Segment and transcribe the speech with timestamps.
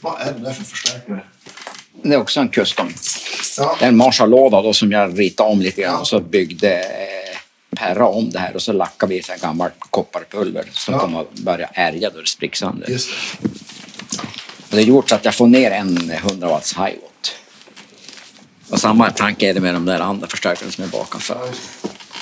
[0.00, 1.20] Vad är det där för förstärkare?
[2.02, 2.94] Det är också en custom.
[3.58, 3.76] Ja.
[3.78, 7.38] Det är en Marshall-låda som jag ritade om lite grann och så byggde eh,
[7.76, 11.00] Perra om det här och så lackade vi så här gammalt kopparpulver som Ja.
[11.00, 12.88] kommer att börja ärga då det spricker sönder.
[12.90, 13.08] Just
[13.42, 13.48] det.
[14.70, 17.34] Och det är gjort så att jag får ner en 100 watts high watt.
[18.70, 21.20] Och samma tanke är det med de där andra förstärkarna som är bakom.
[21.28, 21.34] Ja.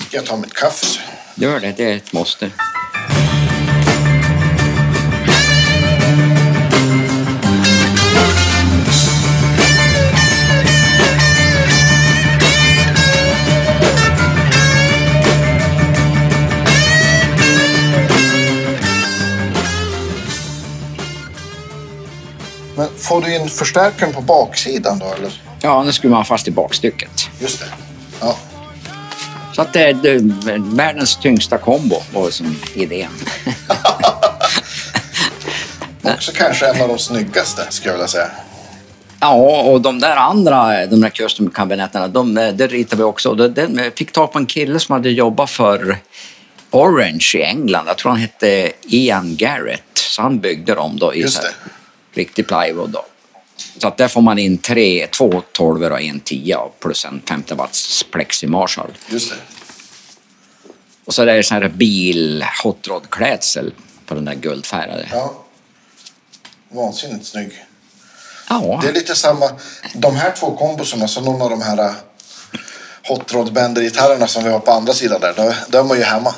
[0.08, 0.86] Ska jag ta mitt kaffe?
[0.86, 1.00] så?
[1.34, 2.50] Gör det, det är ett måste.
[23.08, 25.42] Får du in förstärkaren på baksidan då eller?
[25.62, 27.10] Ja, nu skruvar man fast i bakstycket.
[27.40, 27.66] Just det.
[28.20, 28.36] Ja.
[29.52, 33.10] Så att det är världens tyngsta kombo var som idén.
[36.02, 38.30] Också kanske en av de snyggaste skulle jag vilja säga.
[39.20, 43.34] Ja, och de där andra, de där custom kabinetterna, de, det ritade vi också.
[43.34, 45.98] Det- Den fick tag på en kille som hade jobbat för
[46.70, 47.84] Orange i England.
[47.88, 49.82] Jag tror han hette Ian Garrett.
[49.94, 51.48] Så han byggde dem då i Just det.
[52.16, 52.90] Riktig plywood.
[52.90, 53.04] Då.
[53.78, 57.54] Så att där får man in tre, två 12 och en 10 plus en 50
[57.54, 58.98] watts plexi Marshall.
[59.08, 59.36] Just det.
[61.04, 63.74] Och så är det sån här bil hot rod klädsel
[64.06, 65.08] på den där guldfärgade.
[65.12, 65.34] Ja.
[66.68, 67.64] Vansinnigt snygg.
[68.48, 69.50] Ja, Det är lite samma.
[69.94, 71.90] De här två kombosarna som någon av de här äh,
[73.08, 75.34] Hot Rod Bender-gitarrerna som vi har på andra sidan där.
[75.36, 76.34] De, de är ju hemma.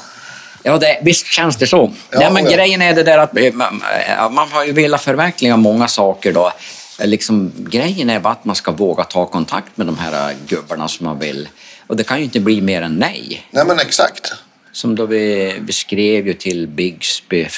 [0.62, 1.92] Ja, det, visst känns det så.
[2.11, 2.51] Ja, Nej, men ja.
[2.51, 6.33] grejen är det där att eh, man, eh, man har ju velat förverkliga många saker
[6.33, 6.53] då.
[7.01, 10.89] Eh, Liksom, grejen är bara att man ska våga ta kontakt med de här gubbarna
[10.89, 11.48] som man vill.
[11.86, 13.47] Och det kan ju inte bli mer än nej.
[13.51, 14.33] Nej men exakt.
[14.73, 17.48] Som då vi, skrev ju till Bigsby,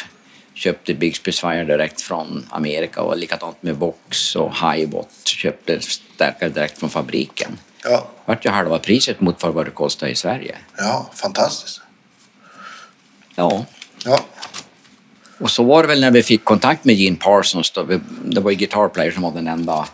[0.55, 6.79] köpte Bigsby Fire direkt från Amerika och likadant med Vox och Highbot, köpte stärkare direkt
[6.79, 7.59] från fabriken.
[7.85, 10.57] Ja, vart ju halva priset mot vad det kostar i Sverige.
[10.79, 11.81] ja fantastiskt.
[13.35, 13.67] Ja,
[14.05, 14.21] Ja,
[15.39, 17.71] och så var det väl när vi fick kontakt med Gene Parsons.
[17.71, 19.89] Då vi, det var ju Guitar Player som var den enda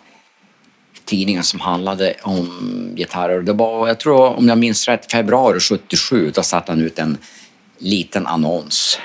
[1.05, 3.43] tidningen som handlade om gitarrer.
[3.43, 7.19] Det var, jag tror, om jag minns rätt, februari 77, då satte han ut en
[7.79, 8.99] liten annons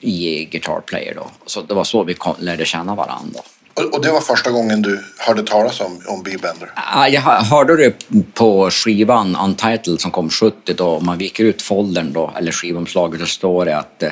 [0.00, 1.30] i Guitar Player då.
[1.46, 3.40] Så det var så vi kom, lärde känna varandra.
[3.74, 6.70] Och, det var första gången du hörde talas om, om B-Bender?
[6.74, 7.94] Ah, Jag hörde det
[8.34, 10.86] på skivan Untitled som kom 70 då.
[10.88, 14.10] Om man viker ut foldern då, eller skivomslaget, så står det att eh,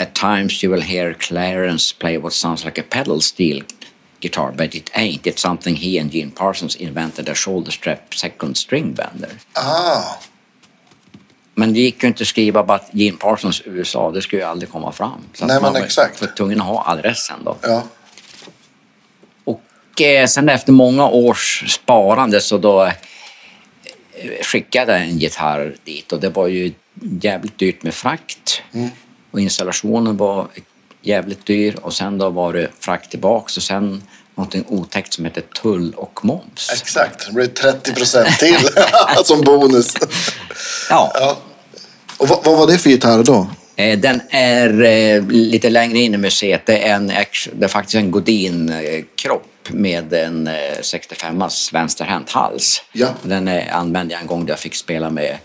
[0.00, 3.62] At times you will hear Clarence play what sounds like a pedal steel
[4.20, 5.22] guitar, but it ain't.
[5.22, 9.30] It's something he and Gene Parsons invented a shoulder strap second string bender.
[9.52, 10.02] Ah,
[11.54, 14.48] Men det gick ju inte att skriva bara att Gene Parsons USA, det skulle ju
[14.48, 15.12] aldrig komma fram.
[15.34, 16.20] Så Nej, men man var exakt.
[16.20, 17.56] var tvungen att ha adressen då.
[17.62, 17.82] ja.
[20.02, 22.92] Eh, sen efter många års sparande så då eh,
[24.42, 26.72] skickade jag en gitarr dit och det var ju
[27.20, 28.62] jävligt dyrt med frakt.
[29.30, 30.46] Och installationen var
[31.02, 34.02] jävligt dyr och sen då var det frakt tillbaks och sen
[34.34, 36.70] någonting otäckt som heter tull och moms.
[36.72, 38.68] Exakt, det blir 30 procent till
[39.24, 39.94] som bonus.
[40.90, 41.38] Ja, Ja.
[42.16, 43.46] Och vad, vad var det för gitarr då?
[43.76, 46.66] eh, den är eh, lite längre in i museet.
[46.66, 47.06] Det är, en,
[47.52, 50.52] det är faktiskt en Godin-kropp med en eh,
[50.82, 52.82] 65as vänsterhänt hals.
[52.92, 53.08] Ja.
[53.22, 55.38] Den eh, använde jag en gång där jag fick spela med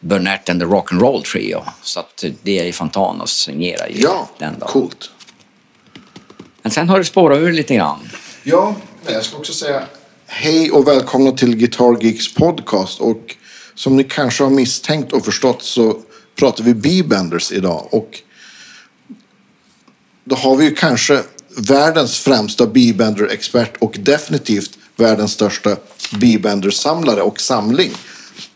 [0.00, 1.64] Burnett and the Rock'n'Roll Trio.
[1.82, 4.66] Så att det är ju Fontanos signerar ju Ja, den då.
[4.66, 5.10] coolt.
[6.62, 8.08] Men sen har det spårat ur lite grann.
[8.42, 8.74] Ja,
[9.04, 9.82] men jag ska också säga
[10.26, 13.00] hej och välkomna till Guitar Geeks podcast.
[13.00, 13.36] Och
[13.74, 16.00] som ni kanske har misstänkt och förstått så
[16.38, 17.88] pratar vi B-benders idag.
[17.94, 18.22] Och
[20.24, 21.22] då har vi ju kanske
[21.56, 25.76] världens främsta B-bender-expert och definitivt världens största
[26.20, 27.92] B-bender-samlare och samling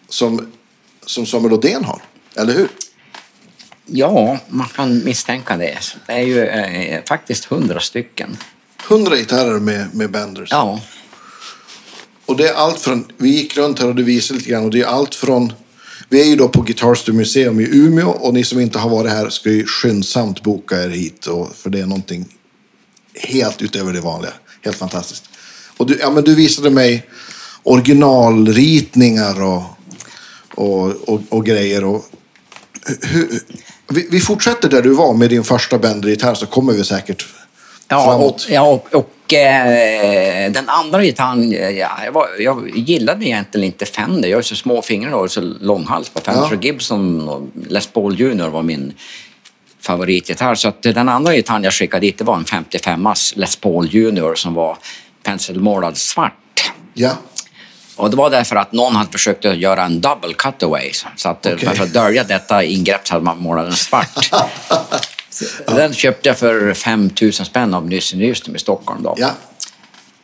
[0.09, 0.53] som,
[1.07, 2.03] som Samuel Odén har.
[2.37, 2.69] Eller hur?
[3.87, 5.79] Ja, man kan misstänka det.
[6.07, 8.37] Det är ju eh, faktiskt hundra stycken.
[8.89, 10.49] Hundra gitarrer med, med benders.
[10.51, 10.81] Ja,
[12.27, 14.71] Och det är allt från, vi gick runt här och du visade lite grann och
[14.71, 15.53] det är allt från,
[16.09, 19.13] vi är ju då på Guitar Museum i Umeå och ni som inte har varit
[19.13, 22.29] här ska ju skyndsamt boka er hit och, för det är någonting
[23.23, 24.33] helt utöver det vanliga.
[24.65, 25.25] Helt fantastiskt.
[25.77, 27.07] Och du, ja, men du visade mig
[27.63, 29.63] originalritningar och,
[30.55, 31.85] och, och, och grejer.
[31.85, 32.05] Och,
[33.03, 33.29] hur,
[33.89, 37.27] vi, vi fortsätter där du var med din första Bender-gitarr så kommer vi säkert
[37.93, 38.35] Ja, framåt.
[38.35, 43.67] och, ja, och, och eh, den andra gitarren, eh, ja, jag, var, jag gillade egentligen
[43.67, 44.29] inte Fender.
[44.29, 46.43] Jag har så små fingrar och så lång hals på Fender.
[46.43, 46.49] Ja.
[46.49, 48.93] Så Gibson och Les Paul Junior var min
[49.81, 50.55] favoritgitarr.
[50.55, 54.35] Så att den andra gitarren jag skickade dit det var en 55 Les Paul Junior
[54.35, 54.79] som var
[55.23, 56.73] penselmålad svart.
[56.95, 57.13] Ja.
[57.97, 60.93] Och det var därför att någon hade försökt att göra en double cutaway.
[61.17, 61.77] Så att Okej.
[61.77, 64.31] för att dölja detta ingrepp så hade man målat den svart.
[65.67, 69.03] Den köpte jag för 5 000 spänn av Nysse Nyström i Stockholm.
[69.03, 69.15] Då.
[69.19, 69.31] Ja.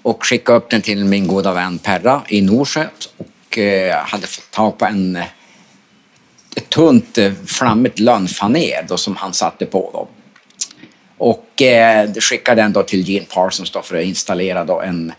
[0.02, 2.86] Och skickade upp den till min goda vän Perra i Norsjö.
[3.16, 5.24] Och eh, hade fått tag på en, eh,
[6.56, 9.90] ett tunt eh, flammigt lönnfaner då, som han satte på.
[9.92, 10.08] Då.
[11.18, 15.12] Och eh, skickade den då till Gene Parsons då för att installera då en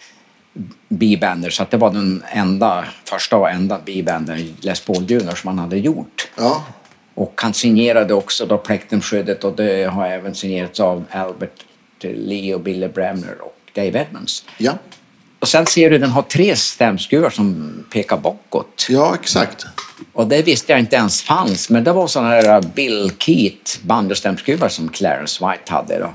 [0.89, 1.49] B-bander.
[1.49, 5.59] Så att det var den enda, första och enda B-bander, Les Paul Junior, som han
[5.59, 6.27] hade gjort.
[6.37, 6.65] Ja.
[7.13, 11.65] Och han signerade också då plektrumskyddet och det har även signerats av Albert
[12.01, 14.45] Lee och Billy Bremner och Dave Edmonds.
[14.57, 14.73] Ja.
[15.39, 18.87] Och sen ser du den har tre stämskruvar som pekar bakåt.
[18.89, 19.65] Ja, exakt.
[20.13, 24.69] Och det visste jag inte ens fanns, men det var sådana här Bill Keat banjostämskruvar
[24.69, 25.99] som Clarence White hade.
[25.99, 26.13] Då.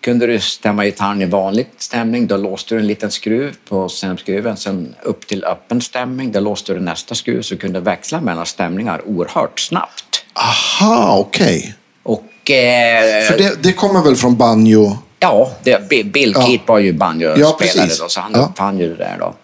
[0.00, 4.56] Kunde du stämma gitarren i vanlig stämning, då låste du en liten skruv på stämskruven.
[4.56, 8.46] Sen upp till öppen stämning, då låste du nästa skruv så du kunde växla mellan
[8.46, 10.24] stämningar oerhört snabbt.
[10.32, 11.74] Aha, okej.
[12.02, 12.50] Och...
[12.50, 14.98] Eh, För det, det kommer väl från banjo?
[15.18, 16.46] Ja, det, Bi- Bill Ja.
[16.46, 18.38] Keat var ju Ja, banjospelare då, så han Ja.
[18.40, 19.34] uppfann ju det där då.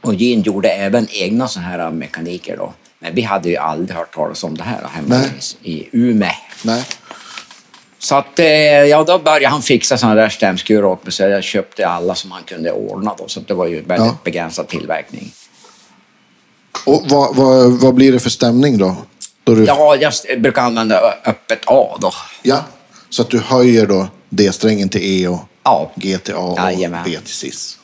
[0.00, 2.72] Och Gene gjorde även egna sådana här mekaniker då.
[3.00, 5.20] Men vi hade ju aldrig hört talas om det här hemma
[5.62, 6.30] i, i Umeå.
[6.64, 6.84] Nej.
[7.98, 11.44] Så att, eh, ja, då började han fixa sådana där stämskruvar åt mig så jag
[11.44, 13.28] köpte alla som han kunde ordna då.
[13.28, 14.16] Så det var ju väldigt Ja.
[14.24, 15.32] begränsad tillverkning.
[16.86, 18.96] Och vad, vad, vad blir det för stämning då?
[19.44, 20.12] då du, Ja, jag
[20.42, 22.12] brukar använda öppet A då.
[22.42, 22.64] Ja,
[23.10, 25.90] Så att du höjer då D-strängen till E och Ja.
[25.96, 27.02] G till A och Jajamän.
[27.04, 27.78] B till cis.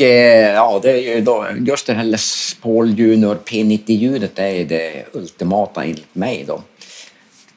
[0.00, 0.06] Eh,
[0.54, 5.84] ja, det är ju då, just det här Les Paul Junior P90-ljudet är det ultimata
[5.84, 6.62] enligt mig då.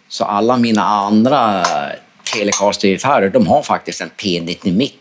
[0.10, 1.64] Så alla mina andra
[2.34, 4.94] Telecaster-gitarrer, de har faktiskt en P90-mick.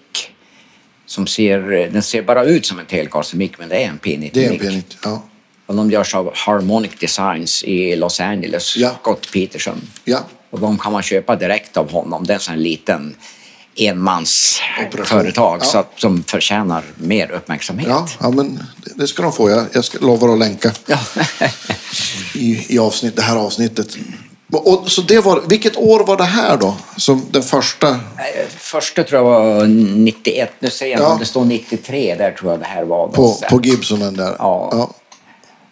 [1.06, 1.60] Som ser,
[1.92, 4.30] den ser bara ut som en Telecaster-mick, men det är en P90-mick.
[4.34, 4.82] Det är en P90.
[5.04, 5.22] Ja.
[5.66, 8.90] Och de görs av Harmonic Designs i Los Angeles, Ja.
[9.00, 9.80] Scott Peterson.
[10.04, 10.18] Ja.
[10.50, 12.26] Och de kan man köpa direkt av honom.
[12.26, 13.16] Det är en sån här liten.
[13.76, 15.64] Enmansföretag Ja.
[15.64, 17.88] så att, förtjänar mer uppmärksamhet.
[17.88, 18.62] Ja, ja, men
[18.96, 19.50] det, ska de få.
[19.50, 20.98] Jag, jag ska lovar att länka Ja.
[22.34, 23.96] i, i avsnitt, det här avsnittet.
[24.52, 26.76] Och, så det var, vilket år var det här då?
[26.96, 28.00] Som den första?
[28.58, 29.24] Första tror jag
[29.54, 30.52] var 91.
[30.58, 31.06] Nu ser jag Ja.
[31.12, 33.08] om det står 93 där tror jag det här var.
[33.08, 33.48] På, sen.
[33.50, 34.36] på Gibsonen där?
[34.38, 34.68] Ja.
[34.72, 34.90] ja.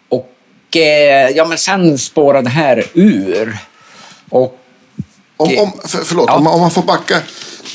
[0.09, 3.57] Och eh, ja, men sen spårade det här ur.
[4.29, 4.57] Och
[5.37, 6.35] Om, om, för, förlåt, Ja.
[6.35, 7.21] om, man- om man får backa.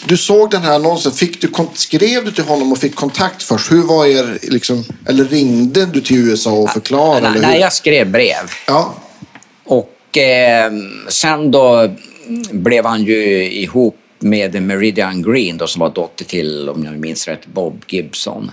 [0.06, 1.12] Du såg den här annonsen.
[1.12, 3.73] Fick du, skrev du till honom och fick kontakt först?
[3.73, 7.31] Hur var er, liksom, eller ringde du till USA och förklarade?
[7.31, 8.50] nej, nej, jag skrev brev.
[8.67, 8.94] Ja,
[9.64, 10.73] Och eh,
[11.08, 11.94] sen då
[12.52, 17.29] blev han ju ihop med Meridian Green då, som var dotter till, om jag minns
[17.29, 18.50] rätt, Bob Gibson.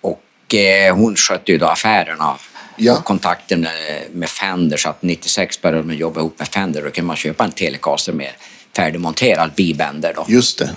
[0.00, 2.36] Och eh, hon skötte ju då affärerna
[2.76, 2.96] Ja.
[2.98, 3.72] och kontakten med,
[4.12, 4.76] med Fender.
[4.76, 6.82] Så att 96 började de jobba ihop med Fender.
[6.82, 8.30] Då kunde man köpa en Telecaster med
[8.76, 10.24] färdigmonterad B-bender då.
[10.28, 10.70] just det.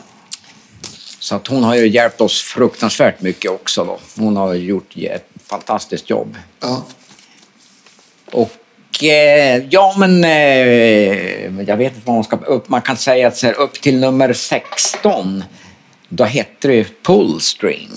[1.19, 3.99] Så att hon har ju hjälpt oss fruktansvärt mycket också då.
[4.17, 6.37] Hon har gjort ett fantastiskt jobb.
[6.59, 6.85] Ja.
[8.31, 12.69] Och eh, ja, men eh, jag vet inte vad man ska upp.
[12.69, 15.43] Man kan säga att så här, upp till nummer 16,
[16.09, 17.89] då hette det pullstring.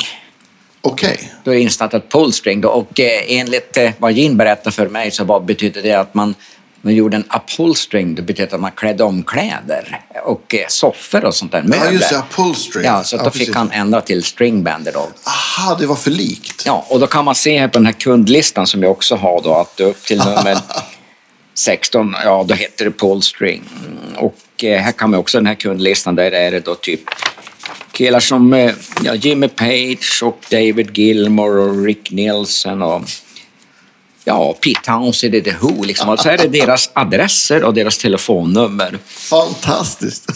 [0.80, 1.32] Okej.
[1.44, 2.60] Då är det instartat pullstring.
[2.60, 2.68] Då.
[2.68, 6.34] Och eh, enligt vad Gin berättade för mig så var, betydde det att man,
[6.82, 8.14] man gjorde en upholstring.
[8.14, 11.64] Det betyder att man klädde om kläder och eh, soffor och sånt där.
[11.68, 12.16] Ja, just det.
[12.16, 12.84] Upholstery.
[12.84, 13.46] Ja, så att då precis.
[13.46, 15.08] fick han ändra till stringbander då.
[15.26, 16.62] Aha, det var för likt.
[16.66, 19.40] Ja, och då kan man se här på den här kundlistan som jag också har
[19.42, 20.58] då att upp till nummer
[21.54, 23.62] 16, ja då heter det Paul String.
[24.16, 27.00] Och eh, här kan man också den här kundlistan, där är det då typ
[27.92, 28.72] killar som eh,
[29.04, 33.02] ja, Jimmy Page och David Gilmore och Rick Nielsen och
[34.30, 36.08] ja, Pete i The Who liksom.
[36.08, 38.98] Och så är det deras adresser och deras telefonnummer.
[39.06, 40.26] Fantastiskt.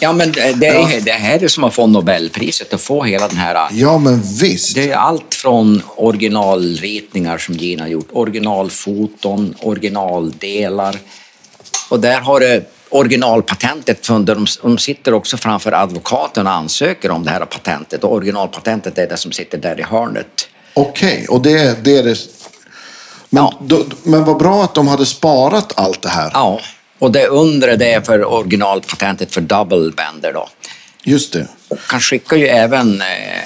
[0.00, 3.36] Ja, men det, är, det här är som att få Nobelpriset, att få hela den
[3.36, 4.74] här ja, men visst.
[4.74, 10.98] Det är allt från originalritningar som Gina gjort, originalfoton, originaldelar.
[11.88, 14.08] Och där har det originalpatentet,
[14.62, 18.04] de, sitter också framför advokaten och ansöker om det här patentet.
[18.04, 20.48] Och originalpatentet är det som sitter där i hörnet.
[20.74, 22.18] Okej, och det, det är det.
[23.34, 23.58] Men, Ja.
[23.60, 26.30] då, men vad bra att de hade sparat allt det här.
[26.34, 26.60] Ja,
[26.98, 30.48] och det undre det är för originalpatentet för double bender då.
[31.04, 31.46] Just det.
[31.68, 33.42] Och han skickar ju även eh,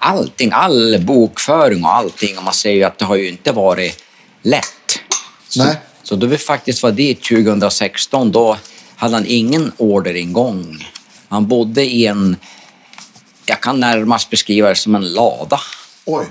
[0.00, 2.38] allting, all bokföring och allting.
[2.38, 4.02] Och man ser ju att det har ju inte varit
[4.42, 5.00] lätt.
[5.48, 5.76] Så, Nej.
[6.02, 8.56] Så då vi faktiskt var dit 2016, då
[8.96, 10.88] hade han ingen orderingång.
[11.28, 12.36] Han bodde i en,
[13.46, 15.60] jag kan närmast beskriva det som en lada
[16.04, 16.26] Oj.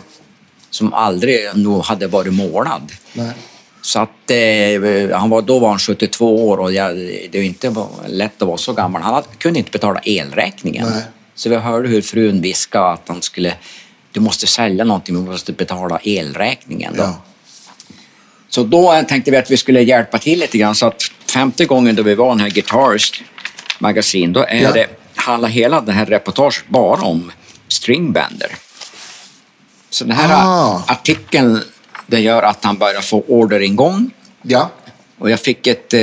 [0.75, 2.91] Som aldrig nog hade varit målad.
[3.13, 3.32] Nej.
[3.82, 6.96] Så att, eh, han var, då var han 72 år och jag,
[7.32, 7.75] det var inte
[8.08, 9.01] lätt att vara så gammal.
[9.01, 10.88] Han hade, kunde inte betala elräkningen.
[10.89, 11.03] Nej.
[11.36, 13.53] Så vi hörde hur frun viskade att han skulle,
[14.12, 16.94] du måste sälja någonting, du måste betala elräkningen.
[16.98, 17.03] Då.
[17.03, 17.22] Ja.
[18.50, 20.75] Så då tänkte vi att vi skulle hjälpa till lite grann.
[20.75, 23.15] Så att femte gången då vi var i den här Guitarist
[23.79, 24.72] magasin, då är Ja.
[24.72, 27.32] det, handlar hela det här reportaget bara om
[27.67, 28.50] stringbänder.
[29.96, 30.84] Så den här Ah.
[30.88, 31.62] artikeln
[32.08, 34.12] det gör att han börjar få orderingång.
[34.42, 34.70] Ja.
[35.20, 36.00] Och jag fick ett eh,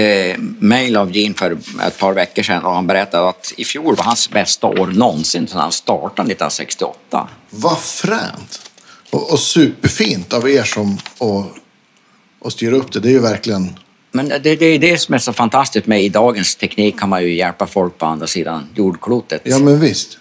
[0.59, 4.05] mail av Gene för ett par veckor sedan och han berättade att i fjol var
[4.05, 7.29] hans bästa år någonsin sedan han startade 1968.
[7.51, 8.71] Vad fränt.
[9.11, 11.45] Och, och superfint av er som och,
[12.41, 13.01] och styra upp det.
[13.01, 13.79] Det är ju verkligen...
[14.11, 17.23] Men det, det är det som är så fantastiskt med i dagens teknik kan man
[17.23, 19.41] ju hjälpa folk på andra sidan jordklotet.
[19.45, 20.19] Ja, men visst.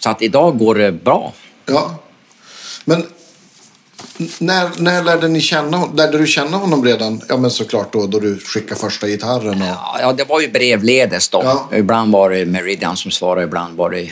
[0.00, 1.32] Så att idag går det bra.
[1.66, 1.98] Ja.
[2.88, 3.06] Men
[4.38, 7.22] när, när lärde ni känna Lärde du känna honom redan?
[7.28, 9.62] Ja, men såklart då, då du skickade första gitarren.
[9.62, 9.68] Och...
[9.68, 11.40] Ja, ja, det var ju brevledes då.
[11.44, 11.68] Ja.
[11.78, 14.10] Ibland var det Meridian som svarade, ibland var det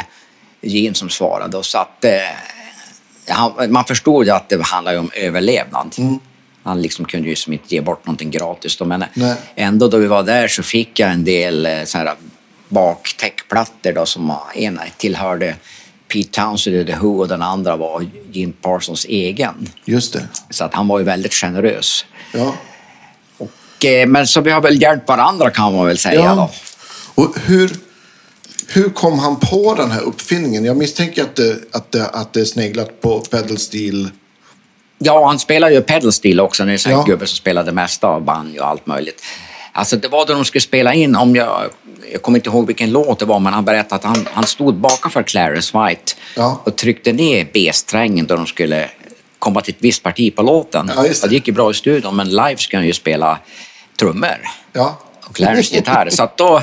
[0.63, 1.57] Gene som svarade.
[1.57, 5.95] Och så att, eh, man förstod ju att det handlade om överlevnad.
[5.99, 6.19] Mm.
[6.63, 8.77] Han liksom kunde ju som inte ge bort någonting gratis.
[8.77, 8.85] Då.
[8.85, 9.35] Men Nej.
[9.55, 11.83] ändå då vi var där så fick jag en del eh,
[12.69, 15.57] baktäckplattor då, som var- ena tillhörde
[16.09, 19.69] Pete Townsend i The Who och den andra var Gene Parsons egen.
[19.85, 20.29] Just det.
[20.51, 22.05] Så att han var ju väldigt generös.
[22.33, 22.55] Ja.
[23.39, 26.21] Och, eh, men så vi har väl hjälpt varandra kan man väl säga.
[26.21, 26.35] Ja.
[26.35, 26.51] Då.
[27.23, 27.71] Och hur,
[28.69, 30.65] hur kom han på den här uppfinningen?
[30.65, 34.11] Jag misstänker att det, att det, att det är sneglat på pedal steel.
[34.99, 36.65] Ja, han spelar ju pedal steel också.
[36.65, 37.03] Det är en Ja.
[37.03, 39.23] gubbe som spelar det mesta av banjo och allt möjligt.
[39.77, 41.71] Alltså det var då de skulle spela in, om jag,
[42.13, 44.75] jag kommer inte ihåg vilken låt det var, men han berättade att han, han stod
[44.75, 46.63] bakom Clarence White Ja.
[46.65, 48.91] och tryckte ner B-strängen då de skulle
[49.39, 50.91] komma till ett visst parti på låten.
[50.97, 51.23] Ja, det.
[51.29, 53.39] Det gick ju bra i studion, men live ska han ju spela
[53.99, 54.39] trummor
[54.73, 54.99] Ja.
[55.29, 56.11] och Clarence gitarr.
[56.11, 56.63] Så då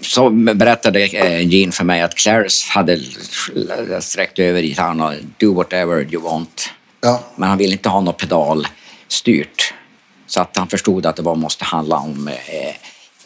[0.00, 3.00] så berättade eh, Gene för mig att Clarence hade
[4.00, 6.70] sträckt över gitarren och do whatever you want.
[7.00, 7.20] Ja.
[7.36, 9.74] Men han ville inte ha något pedalstyrt.
[10.28, 12.74] Så att han förstod att det bara måste handla om eh,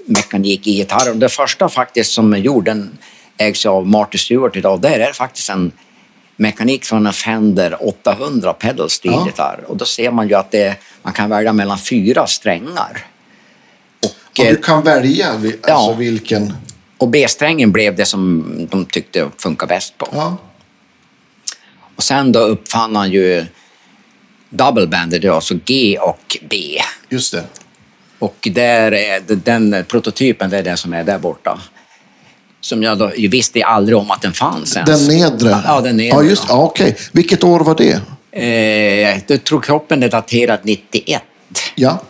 [0.06, 1.18] mekanik i gitarren.
[1.18, 2.98] Det första faktiskt som jorden
[3.36, 5.72] ägs av Marty Stewart idag, där är det faktiskt en
[6.36, 9.26] mekanik från en Fender 800 pedal steel Ja.
[9.26, 9.64] gitarr.
[9.66, 13.06] Och då ser man ju att det, man kan välja mellan fyra strängar.
[14.04, 15.94] Och, Och eh, du kan välja alltså Ja.
[15.98, 16.52] vilken...
[16.98, 20.08] och B-strängen blev det som de tyckte funkar bäst på.
[20.12, 20.36] Ja.
[21.96, 23.46] Och sen då uppfann han ju
[24.52, 26.56] double banded, alltså G och B.
[27.08, 27.44] Just det.
[28.18, 31.60] Och där är den prototypen, det är den som är där borta.
[32.60, 35.06] Som jag då, ju visste aldrig om att den fanns ens.
[35.06, 35.62] Den nedre?
[35.66, 36.16] Ja, den nedre.
[36.16, 36.96] Ja, just ja, Okej.
[37.12, 38.00] Vilket år var det?
[38.32, 41.22] Eh, jag tror kroppen är daterad 91.
[41.74, 42.02] Ja.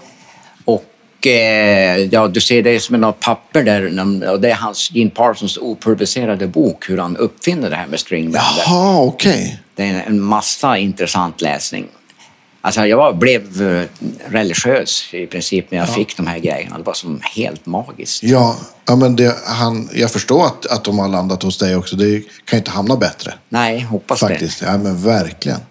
[0.64, 5.11] Och eh, ja, du ser det som något papper där och det är hans Gene
[5.11, 8.62] Parsons opublicerade bok hur han uppfinner det här med stringbander.
[8.66, 9.61] Jaha, okej.
[9.75, 11.88] Det är en massa intressant läsning.
[12.64, 13.85] Alltså jag blev eh,
[14.28, 16.78] religiös i princip när jag fick de här grejerna.
[16.78, 18.23] Det var som helt magiskt.
[18.23, 21.97] Ja, ja men det, han, jag förstår att, att de har landat hos dig också.
[21.97, 23.35] Det kan ju inte hamna bättre.
[23.49, 24.62] Nej, hoppas Faktiskt.
[24.62, 25.59] Ja, men verkligen.
[25.59, 25.64] det.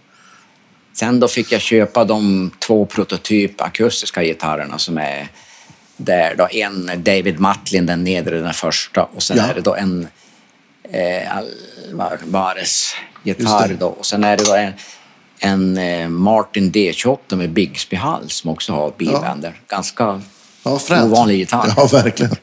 [0.93, 5.27] Sen då fick jag köpa de två prototyp akustiska gitarrerna som är
[5.97, 6.35] där.
[6.37, 6.47] Då.
[6.51, 9.03] En David Matlin, den nedre, den första.
[9.03, 9.43] Och sen Ja.
[9.43, 10.07] är det då en
[10.91, 11.37] eh,
[11.99, 12.93] Alvarez
[13.23, 13.67] Just gitarr.
[13.67, 13.73] det.
[13.75, 13.87] Då.
[13.87, 14.73] Och sen är det då en,
[15.43, 19.61] en eh, Martin D28 med Bigsby-hals som också har bilbänder.
[19.67, 20.21] Ganska
[20.63, 21.11] Ja, fränt.
[21.13, 21.73] ovanlig gitarr.
[21.77, 22.35] Ja, verkligen.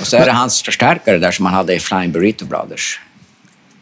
[0.00, 3.00] Och så är det hans förstärkare där som han hade i Flying Burrito Brothers.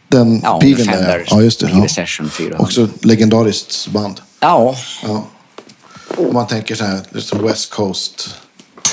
[0.07, 1.23] Den Ja, piven där.
[1.27, 1.69] Ja, just det.
[1.73, 1.87] Ja.
[1.87, 2.59] Session 400.
[2.59, 4.21] Också legendariskt band.
[4.39, 5.27] Ja, Ja.
[6.17, 8.35] Om man tänker så här, liksom West Coast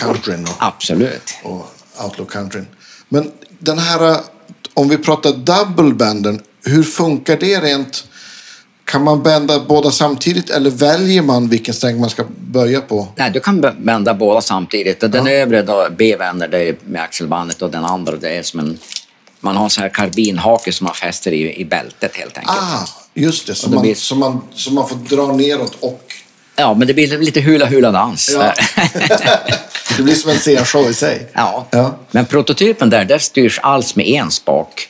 [0.00, 1.34] countryn och, absolut.
[1.42, 2.66] och outlaw countryn.
[3.08, 4.16] Men den här,
[4.74, 8.08] om vi pratar double banden, hur funkar det rent?
[8.88, 13.08] Kan man bända båda samtidigt eller väljer man vilken sträng man ska böja på?
[13.16, 15.00] Nej, du kan vända båda samtidigt.
[15.00, 18.78] Den övre då, B-vänder, det med axelbandet och den andra det är som en...
[19.40, 22.58] Man har en sån här karbinhake som man fäster i, i bältet helt enkelt.
[22.58, 23.62] Ah, just det.
[23.62, 26.02] Det man, blir- så man, så man får dra neråt och...
[26.56, 28.30] Ja, men det blir lite hula-hula-dans.
[28.34, 28.54] Ja.
[29.96, 31.26] det blir som en scenshow i sig.
[31.32, 31.66] ja.
[31.70, 31.98] Ja.
[32.10, 34.88] Men prototypen där, där styrs alls med en spak.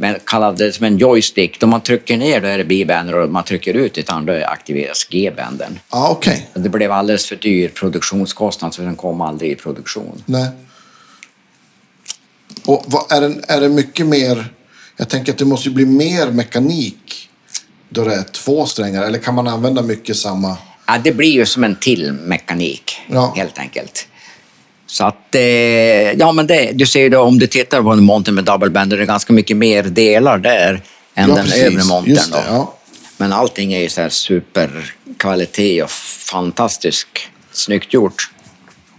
[0.00, 1.60] Men kallade som en joystick.
[1.60, 5.04] Då man trycker ner då är det B-bänder och man trycker ut gitarren då aktiveras
[5.10, 5.78] G-bänden.
[5.90, 6.50] Ja, okej.
[6.54, 10.22] Det blev alldeles för dyr produktionskostnad så den kom aldrig i produktion.
[10.26, 10.48] Nej.
[12.66, 14.52] Och vad, är, det, är det mycket mer...
[14.96, 17.28] Jag tänker att det måste bli mer mekanik
[17.88, 19.02] då det är två strängar.
[19.02, 20.56] Eller kan man använda mycket samma...
[20.86, 23.32] Ja, det blir ju som en till mekanik, Ja.
[23.36, 24.06] helt enkelt.
[24.90, 25.42] Så att, eh,
[26.12, 28.70] ja men det, du ser ju då om du tittar på en monter med double
[28.70, 30.82] band, det är ganska mycket mer delar där
[31.14, 31.62] än Ja, den precis.
[31.62, 32.30] övre montern.
[32.30, 32.74] Det, ja.
[33.16, 35.90] Men allting är ju så här superkvalitet och
[36.30, 37.06] fantastiskt
[37.52, 38.30] snyggt gjort.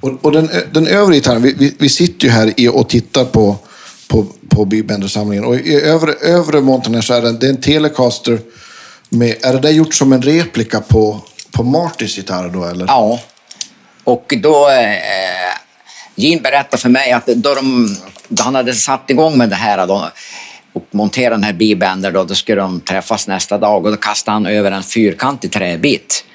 [0.01, 3.55] Och, och den, den övre gitarren, vi, vi, vi sitter ju här och tittar på,
[4.07, 5.45] på, på B-Bender-samlingen.
[5.45, 8.39] Och i övre, övre montern så är det, det är en Telecaster.
[9.09, 11.21] Med, är det där gjort som en replika på,
[11.51, 12.85] på Martys gitarr då eller?
[12.85, 13.19] Ja.
[14.03, 14.67] Och då...
[16.21, 17.97] Gene berättade för mig att då, de,
[18.27, 20.09] då han hade satt igång med det här då,
[20.73, 24.35] och monterat den här B-bender då, då skulle de träffas nästa dag och då kastade
[24.35, 26.25] han över en fyrkantig träbit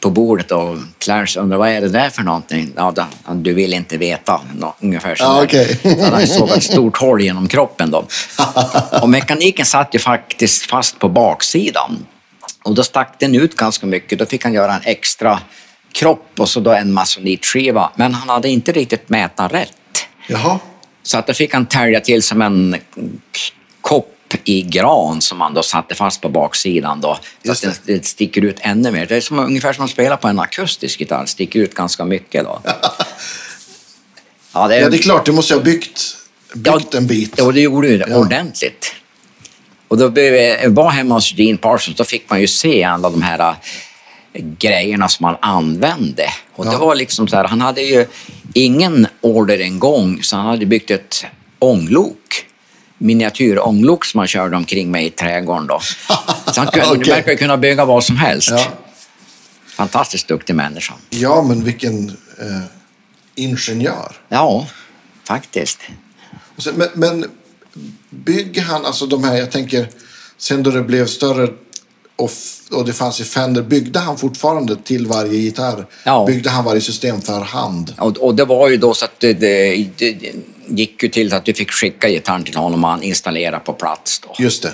[0.00, 2.72] på bordet och Clarence undrade vad är det där för någonting?
[2.76, 4.40] Ja, då, du vill inte veta.
[4.80, 5.24] Ungefär så.
[5.24, 5.44] Där.
[5.44, 5.78] okej.
[6.10, 8.04] Han såg ett stort hål genom kroppen då.
[9.02, 12.06] Och mekaniken satt ju faktiskt fast på baksidan.
[12.62, 14.18] Och då stack den ut ganska mycket.
[14.18, 15.40] Då fick han göra en extra
[15.92, 17.90] kropp och så då en masonitskiva.
[17.96, 19.72] Men han hade inte riktigt mätat rätt.
[20.28, 20.58] Jaha.
[21.02, 22.76] Så att då fick han tälja till som en
[23.80, 27.18] kopp i gran som han då satte fast på baksidan då.
[27.44, 29.06] Så att den, det sticker ut ännu mer.
[29.06, 32.44] Det är som, ungefär som att spela på en akustisk gitarr, sticker ut ganska mycket
[32.44, 32.60] då.
[34.52, 36.16] Ja, det, Ja, det är klart, du måste ha byggt,
[36.54, 37.34] byggt en bit.
[37.36, 38.16] Ja, det gjorde det Ja.
[38.16, 38.94] ordentligt.
[39.88, 43.10] Och då blev jag var hemma hos Gene Parsons, då fick man ju se alla
[43.10, 43.54] de här
[44.32, 46.24] grejerna som han använde.
[46.52, 46.78] Och det Ja.
[46.78, 48.06] var liksom så här, han hade ju
[48.54, 51.24] ingen orderingång, så han hade byggt ett
[51.58, 52.46] ånglok.
[52.98, 55.80] Miniatyrånglok som han körde omkring med i trädgården då.
[56.52, 57.14] Så han kunde, Okej.
[57.14, 58.50] verkar kunna bygga vad som helst.
[58.50, 58.66] Ja.
[59.66, 60.94] Fantastiskt duktig människa.
[61.10, 62.08] ja, men vilken
[62.40, 62.62] eh,
[63.34, 64.12] ingenjör.
[64.28, 64.66] Ja,
[65.24, 65.78] faktiskt.
[66.58, 67.24] Sen, men, men
[68.10, 69.88] bygger han, alltså de här, jag tänker,
[70.36, 71.48] sen då det blev större
[72.20, 72.30] och,
[72.70, 75.86] och det fanns i Fender, byggde han fortfarande till varje gitarr?
[76.04, 76.24] Ja.
[76.26, 77.94] Byggde han varje system för hand?
[77.98, 80.34] Och, och det var ju då så att det, det, det
[80.66, 84.20] gick ju till att du fick skicka gitarren till honom och han installerade på plats.
[84.20, 84.34] Då.
[84.38, 84.72] Just det.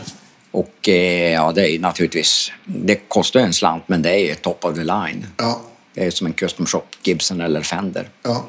[0.51, 4.65] Och eh, ja, det är naturligtvis, det kostar en slant men det är ju top
[4.65, 5.27] of the line.
[5.37, 5.61] Ja.
[5.95, 8.09] Det är som en custom shop, Gibson eller Fender.
[8.23, 8.47] ja.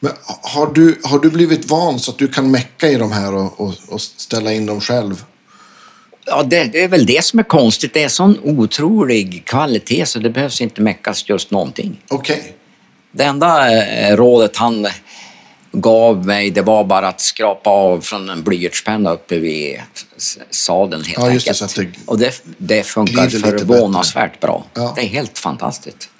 [0.00, 3.34] Men har du, har du blivit van så att du kan mecka i de här
[3.34, 5.24] och, och, och ställa in dem själv?
[6.30, 7.94] Ja, det, det är väl det som är konstigt.
[7.94, 12.00] Det är sån otrolig kvalitet så det behövs inte meckas just någonting.
[12.08, 12.54] Okej.
[13.12, 14.86] Det enda eh, rådet han
[15.72, 19.76] gav mig det var bara att skrapa av från en blyertspenna uppe vid
[20.50, 21.70] sadeln helt Ja, just det, enkelt.
[21.70, 24.64] så att det Och det, det funkar förvånansvärt bra.
[24.74, 24.92] Ja.
[24.96, 26.10] Det är helt fantastiskt.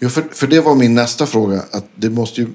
[0.00, 1.62] Jo, för, för det var min nästa fråga.
[1.72, 2.48] Att det måste ju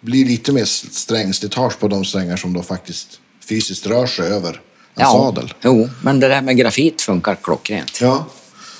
[0.00, 4.60] bli lite mer strängslitage på de strängar som då faktiskt fysiskt rör sig över
[5.00, 5.54] en sadel.
[5.64, 7.98] Jo, men det där med grafit funkar klockrent.
[8.00, 8.24] Ja.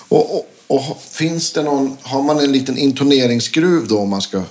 [0.09, 4.43] Och, och, och finns det någon, har man en liten intoneringsskruv då om man ska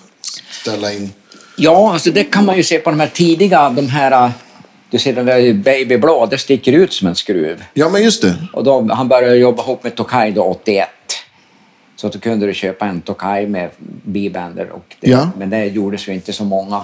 [0.61, 1.11] ställa in?
[1.57, 4.31] Ja, alltså det kan man ju se på de här tidiga, de här, äh,
[4.89, 7.63] du ser den där babyblå, det sticker ut som en skruv.
[7.73, 8.35] Ja, men just det.
[8.53, 10.89] Och då, han började jobba ihop med Tokai då 81.
[11.95, 13.69] Så då kunde du köpa en Tokai med
[14.03, 14.69] B-bander.
[14.69, 15.29] Och det, Ja.
[15.37, 16.81] Men det gjordes ju inte så många.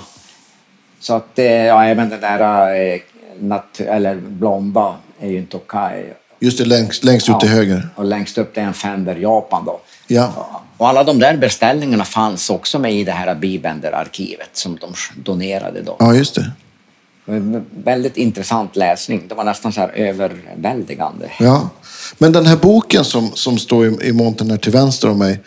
[0.99, 2.99] Så att, eh, ja, även den där eh,
[3.39, 6.03] nat- eller blonda är ju en Tokai.
[6.39, 7.89] Just det, längst, längst ut till höger.
[7.95, 9.79] Och längst upp det är en Fender Japan då.
[10.07, 10.61] Ja.
[10.77, 14.93] Och alla de där beställningarna fanns också med i det här B-Bender-arkivet som de
[15.23, 15.95] donerade då.
[15.99, 16.51] Ja, just det.
[17.83, 19.23] Väldigt intressant läsning.
[19.27, 21.31] Det var nästan så här överväldigande.
[21.39, 21.69] Ja.
[22.17, 25.39] Men den här boken som, som står i, i montern här till vänster om mig.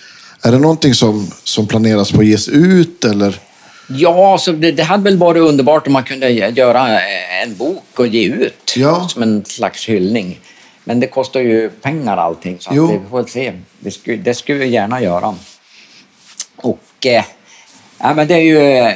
[0.42, 3.40] Är det någonting som, som planeras på att ges ut eller?
[3.88, 7.00] Ja, så det, det hade väl varit underbart om man kunde göra
[7.42, 9.08] en bok och ge ut Ja.
[9.08, 10.40] som en slags hyllning.
[10.84, 13.52] Men det kostar ju pengar allting, så att vi får se.
[13.80, 15.34] Det skulle, det skulle vi gärna göra.
[16.56, 17.24] Och eh,
[17.98, 18.58] ja, men det är ju...
[18.68, 18.94] eh,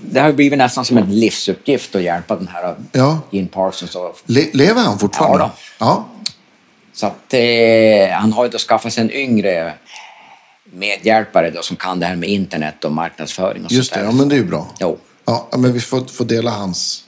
[0.00, 3.20] Det har blivit nästan som en livsuppgift att hjälpa den här Ja.
[3.30, 3.94] Gene Parsons.
[3.94, 5.38] Och, Le, lever han fortfarande?
[5.38, 5.84] Ja då.
[5.86, 6.08] Ja.
[6.92, 9.72] så att, eh, han har ju då skaffat sig en yngre
[10.72, 14.12] medhjälpare då, som kan det här med internet och marknadsföring och Just sånt det, ja
[14.12, 14.74] men det är ju bra.
[14.80, 14.98] Jo.
[15.24, 17.04] Ja, men vi får, får dela hans,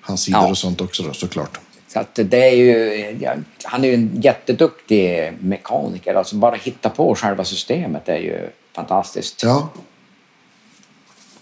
[0.00, 0.48] hans sidor Ja.
[0.50, 1.58] och sånt också då såklart.
[1.92, 3.16] Så att det är ju,
[3.64, 6.14] han är ju en jätteduktig mekaniker.
[6.14, 9.42] Alltså bara hitta på själva systemet är ju fantastiskt.
[9.42, 9.68] Ja.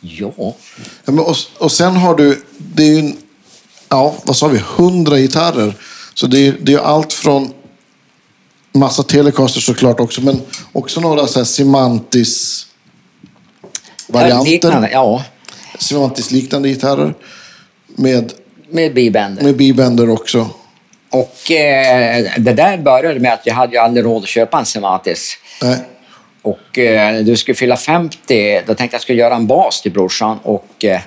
[0.01, 0.33] Ja.
[1.05, 3.13] ja men och, och sen har du, det är ju
[3.89, 5.75] ja, vad sa vi, 100 gitarrer.
[6.15, 7.53] Så det är, det är allt från
[8.73, 12.67] massa Telecaster såklart också, men också några så här Simantis
[14.09, 14.51] varianter.
[14.51, 15.25] Liknande, ja,
[15.79, 17.15] Simantis-liknande gitarrer.
[17.87, 18.33] Med,
[18.71, 19.43] med bibänder.
[19.45, 20.51] med bibänder också.
[21.11, 24.67] Och eh, det där började med att jag hade ju aldrig råd att köpa en
[24.67, 25.37] Sematis.
[25.63, 25.77] Nej.
[26.43, 30.39] Och eh, du skulle fylla 50, då tänkte jag skulle göra en bas till brorsan
[30.43, 31.01] och eh,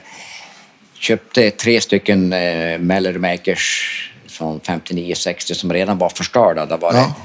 [1.00, 6.66] köpte tre stycken eh, Melody Makers från 59-60 som redan var förstörda.
[6.66, 7.16] Det var Ja.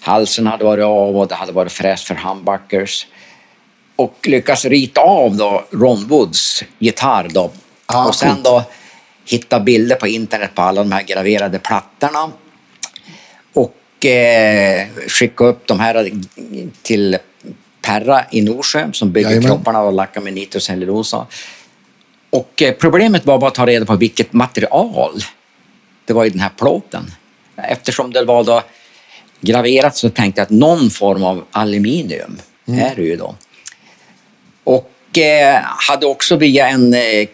[0.00, 3.06] Halsen hade varit av och det hade varit fräs för humbuckers.
[3.96, 7.50] Och lyckas rita av då Ron Woods gitarr då.
[7.86, 8.62] Ah, och sen då
[9.24, 12.30] hitta bilder på internet på alla de här graverade plattorna.
[13.54, 16.10] Och eh, skicka upp de här
[16.82, 17.18] till
[17.82, 19.50] Perra i Norsjö som bygger Jajamän.
[19.50, 21.26] kropparna och lackar med nitrocellulosa.
[22.30, 25.12] Och eh, problemet var bara att ta reda på vilket material
[26.04, 27.10] det var i den här plåten.
[27.56, 28.62] Eftersom det var då
[29.40, 33.34] graverat så tänkte jag att någon form av aluminium är det ju då.
[34.64, 37.28] Och eh, hade också via en eh,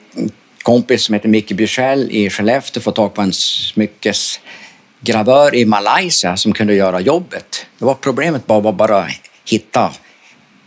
[0.63, 6.53] kompis som heter Micke Bjursell i Skellefteå fått tag på en smyckesgravör i Malaysia som
[6.53, 7.67] kunde göra jobbet.
[7.79, 9.07] Det var problemet bara var bara
[9.45, 9.93] hitta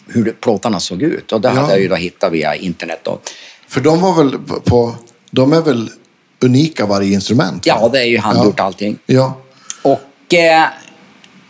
[0.08, 1.54] hur plåtarna såg ut och det Ja.
[1.54, 3.00] hade jag ju då hittat via internet.
[3.04, 3.20] Då.
[3.68, 4.96] För de var väl på- på...
[5.32, 5.90] De är väl
[6.42, 7.66] unika varje instrument?
[7.66, 8.64] Ja, det är ju handgjort Ja.
[8.64, 8.98] allting.
[9.06, 9.42] Ja.
[9.82, 10.64] Och eh,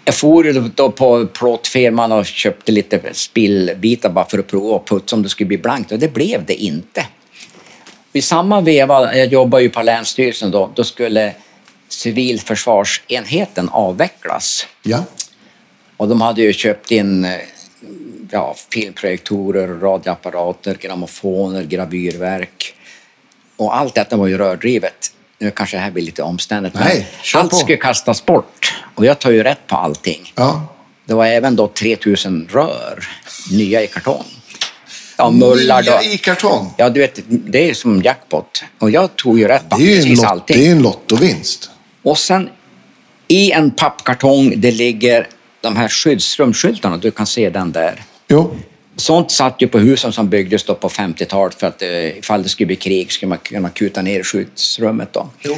[0.05, 5.15] jag for då på plåtfirman och köpte lite spillbitar bara för att prova och putsa
[5.15, 7.07] om det skulle bli blankt och det blev det inte.
[8.13, 11.33] I samma veva, jag jobbar ju på Länsstyrelsen då, då skulle
[11.89, 14.67] civilförsvarsenheten avvecklas.
[14.83, 15.03] Ja.
[15.97, 17.27] Och de hade ju köpt in
[18.31, 22.75] ja, filmprojektorer, radioapparater, grammofoner, gravyrverk.
[23.57, 25.14] Och allt detta var ju rördrivet.
[25.39, 27.55] Nu kanske det här blir lite omständigt, Nej, men allt på.
[27.55, 28.73] skulle kastas bort.
[28.95, 30.33] Och jag tar ju rätt på allting.
[30.35, 30.67] Ja.
[31.05, 33.07] Det var även då 3000 rör,
[33.51, 34.25] nya i kartong.
[35.17, 35.91] Ja, mullar då.
[35.91, 36.73] Nya i kartong.
[36.77, 38.63] Ja, du vet, det är som jackpot.
[38.79, 40.57] Och jag tog ju rätt på ju precis lot, allting.
[40.57, 41.69] det är en lottovinst.
[42.03, 42.49] Och sen
[43.27, 45.27] i en pappkartong, det ligger
[45.61, 46.97] de här skyddsrumsskyltarna.
[46.97, 48.03] Du kan se den där.
[48.27, 48.55] Jo.
[48.95, 52.49] Sånt satt ju på husen som byggdes då på 50-talet för att eh, ifall det
[52.49, 55.13] skulle bli krig skulle man kunna kuta ner i skyddsrummet.
[55.13, 55.29] Då.
[55.41, 55.57] jo.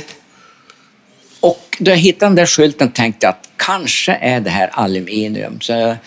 [1.39, 5.61] Och då jag hittade den där skylten tänkte jag att kanske är det här aluminium.
[5.61, 5.97] Så jag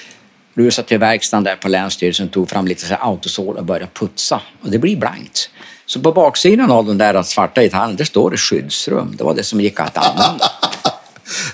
[0.55, 4.40] rusade till verkstaden där på Länsstyrelsen tog fram lite så autosol och började putsa.
[4.62, 5.51] Och det blir blankt.
[5.87, 9.14] Så på baksidan av den där svarta gitarren, där står det skyddsrum.
[9.19, 10.45] Det var det som gick att använda.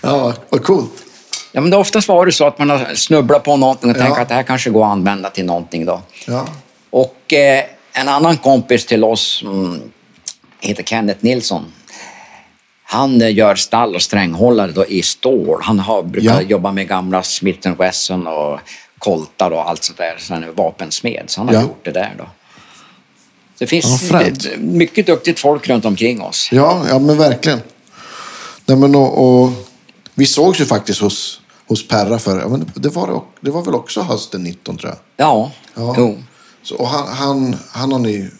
[0.03, 1.06] Ja, vad coolt.
[1.57, 4.03] Ja, men det oftast varit så att man har snubblat på någonting och Ja.
[4.03, 5.85] tänkt att det här kanske går att använda till någonting.
[5.85, 6.01] Då.
[6.27, 6.47] Ja.
[6.91, 9.83] Och eh, en annan kompis till oss som
[10.61, 11.73] heter Kenneth Nilsson.
[12.85, 15.61] Han eh, gör stall och stränghållare då i stål.
[15.63, 16.41] Han har, brukar Ja.
[16.43, 18.61] jobba med gamla Smith Wesson och
[18.99, 20.15] koltar och allt sånt där.
[20.19, 21.63] Så han är vapensmed, så han har Ja.
[21.63, 22.15] gjort det där.
[22.19, 22.25] Då.
[23.59, 26.49] Det finns Ja, det- mycket duktigt folk runt omkring oss.
[26.53, 27.61] Ja, ja men verkligen.
[28.67, 29.51] Nej, men och, och,
[30.15, 33.75] vi sågs ju faktiskt hos, hos Perra för, ja, men det, var, det var väl
[33.75, 34.99] också hösten 19 tror jag.
[35.27, 35.95] Ja, Ja.
[35.99, 36.19] Jo.
[36.63, 38.31] Så, och han, han, han har ni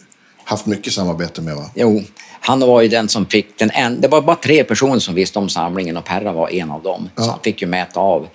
[0.43, 1.69] haft mycket samarbete med va?
[1.75, 2.03] Jo,
[2.39, 5.39] han var ju den som fick den en, Det var bara tre personer som visste
[5.39, 7.09] om samlingen och Perra var en av dem.
[7.15, 7.29] Så Ja.
[7.31, 8.27] han fick ju mäta av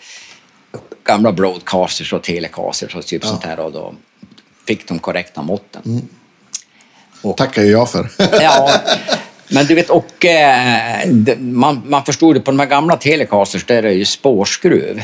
[1.04, 3.94] gamla broadcasters och telecasters och typ sånt här och då
[4.66, 5.82] fick de korrekta måtten.
[7.22, 7.36] Mm.
[7.36, 8.10] tackar ju jag för.
[8.18, 8.70] Ja,
[9.54, 13.76] men du vet, och eh, man, man förstod det på de här gamla telecasters, där
[13.76, 15.02] är det ju spårskruv.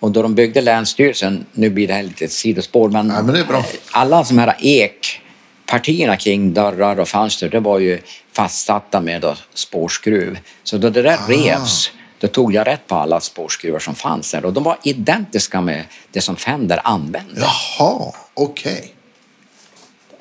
[0.00, 3.46] Och då de byggde Länsstyrelsen, nu blir det här lite ett sidospår, men, Nej, men
[3.46, 3.64] bra.
[3.92, 8.00] alla de här ekpartierna kring dörrar och fönster, det var ju
[8.32, 10.38] fastsatta med då spårskruv.
[10.64, 11.28] Så då det där Ah.
[11.28, 15.60] revs, då tog jag rätt på alla spårskruvar som fanns där och de var identiska
[15.60, 17.40] med det som Fender använde.
[17.78, 18.93] Jaha, okej.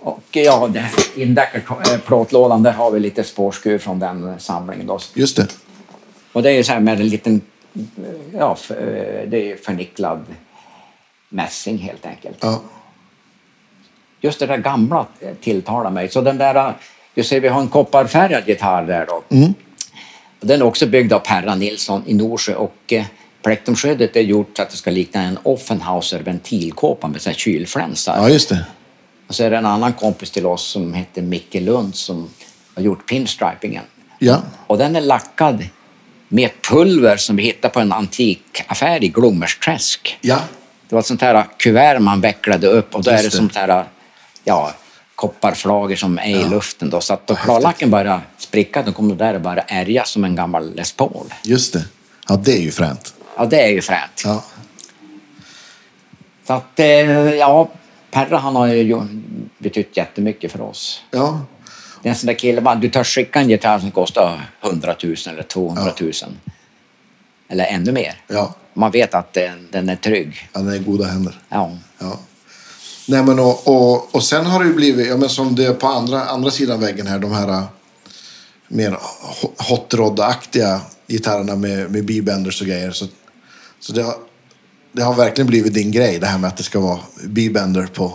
[0.03, 0.89] Och ja, det-
[1.21, 4.87] i den där har vi lite spårskruv från den samlingen.
[4.87, 4.99] Då.
[5.13, 5.47] Just det.
[6.33, 7.41] Och det är ju så här med en liten,
[8.33, 8.75] ja, eh,
[9.27, 10.25] det är förnicklad
[11.29, 12.37] mässing helt enkelt.
[12.41, 12.61] Ja.
[14.21, 15.05] Just det där gamla
[15.41, 16.09] tilltalar mig.
[16.09, 16.73] Så den där,
[17.15, 19.13] du ser vi har en kopparfärgad gitarr där då.
[20.39, 23.05] Och Den är också byggd av Perra Nilsson i Norsjö och eh,
[23.41, 28.15] plektrumskyddet är gjort så att det ska likna en Offenhauser ventilkåpa med så här kylflänsar.
[28.17, 28.65] ja, just det.
[29.33, 32.29] Och så är det en annan kompis till oss som heter Micke Lund som
[32.75, 33.83] har gjort pinstripingen.
[34.19, 34.41] Ja.
[34.67, 35.67] Och den är lackad
[36.27, 40.17] med ett pulver som vi hittade på en antikaffär i Glommersträsk.
[40.21, 40.39] Ja.
[40.89, 43.37] Det var ett sånt här kuvert man vecklade upp och då är Just det det.
[43.37, 43.85] sånt här
[44.43, 44.73] ja,
[45.15, 46.89] kopparflagor som är i luften.
[46.89, 47.01] Då.
[47.01, 50.35] Så att då klarlacken börjar spricka, då kommer det där att börja ärga som en
[50.35, 51.33] gammal Les Paul.
[51.43, 51.85] Just det.
[52.27, 53.13] Ja, det är ju fränt.
[53.37, 54.21] Ja, det är ju fränt.
[54.25, 54.43] Ja.
[56.47, 57.69] Så att, eh, ja,
[58.13, 59.01] Perra han har ju
[59.57, 61.01] betytt jättemycket för oss.
[61.11, 61.45] Ja.
[62.01, 64.95] Det är en sån där kille, bara, du tar skicka en gitarr som kostar 100
[65.03, 66.11] 000 eller 200 000.
[67.49, 68.21] Eller ännu mer.
[68.27, 68.55] Ja.
[68.73, 70.49] Man vet att den, den är trygg.
[70.53, 71.39] Han är i goda händer.
[71.49, 71.71] Ja.
[71.99, 72.19] Ja.
[73.07, 75.73] Nej, men och, och, och sen har det ju blivit, ja, men som det är
[75.73, 77.63] på andra, andra sidan väggen här, de här äh,
[78.67, 82.91] mer ho- hot rod-aktiga gitarrerna med, med B-benders och grejer.
[82.91, 83.05] Så,
[83.79, 84.15] så det, har,
[84.93, 88.13] det har verkligen blivit din grej, det här med att det ska vara B-bender på...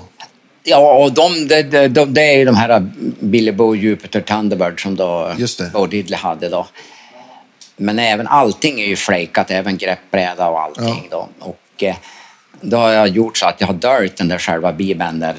[0.62, 4.82] Ja, och de, de, de, de, det är ju de här Billy Bo Jupiter Thunderbird
[4.82, 5.72] som då det.
[5.72, 5.86] Bo
[6.16, 6.66] hade då.
[7.76, 11.28] Men även allting är ju flakat, även greppbräda och allting då.
[11.38, 11.96] Och eh,
[12.60, 15.36] då har jag gjort så att jag har döljt den där själva bibänder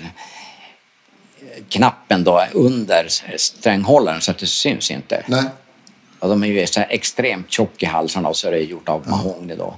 [1.70, 5.24] knappen då under stränghållaren så att det syns inte.
[5.28, 5.44] Nej.
[6.20, 9.10] Och de är ju så extremt tjock i halsarna och så är det gjort av
[9.10, 9.76] mahogny då.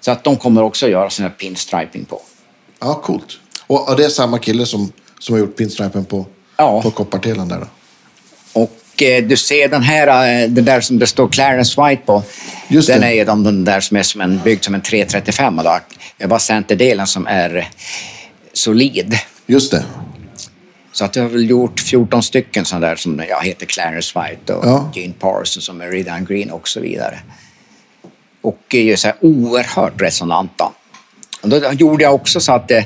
[0.00, 2.22] Så att de kommer också göra sån här pinstriping på.
[2.80, 3.38] Ja, coolt.
[3.66, 6.82] Och, och det är samma kille som, som har gjort pinstripen på, Ja.
[6.82, 7.66] på koppartelen där då?
[8.52, 10.06] Och eh, du ser den här,
[10.42, 12.22] eh, det där som det står Clarence White på.
[12.68, 13.06] Just den det.
[13.06, 15.78] är ju de, den där som är som en, byggd som en 335 då.
[16.16, 17.68] Det är bara centerdelen som är
[18.52, 19.14] solid.
[19.46, 19.84] Just det.
[20.92, 24.52] Så att jag har väl gjort 14 stycken sådana där som jag heter Clarence White
[24.54, 24.90] och Ja.
[24.94, 27.18] Gene Parsons är Meridian Green och så vidare.
[28.42, 30.72] Och är ju så här oerhört resonanta.
[31.42, 32.84] Och då gjorde jag också så att eh,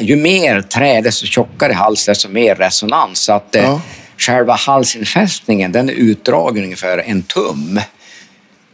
[0.00, 3.18] ju mer trä, desto tjockare hals, desto mer resonans.
[3.24, 3.80] Så att eh, Ja.
[4.18, 7.80] själva halsinfästningen den är utdragen ungefär en tum.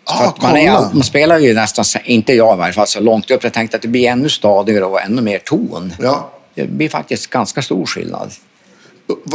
[0.07, 3.45] Ah, man, är, man spelar ju nästan, inte jag i varje fall, så långt upp.
[3.45, 5.95] Jag tänkte att det blir ännu stadigare och ännu mer ton.
[6.01, 6.31] Ja.
[6.55, 8.33] Det blir faktiskt ganska stor skillnad.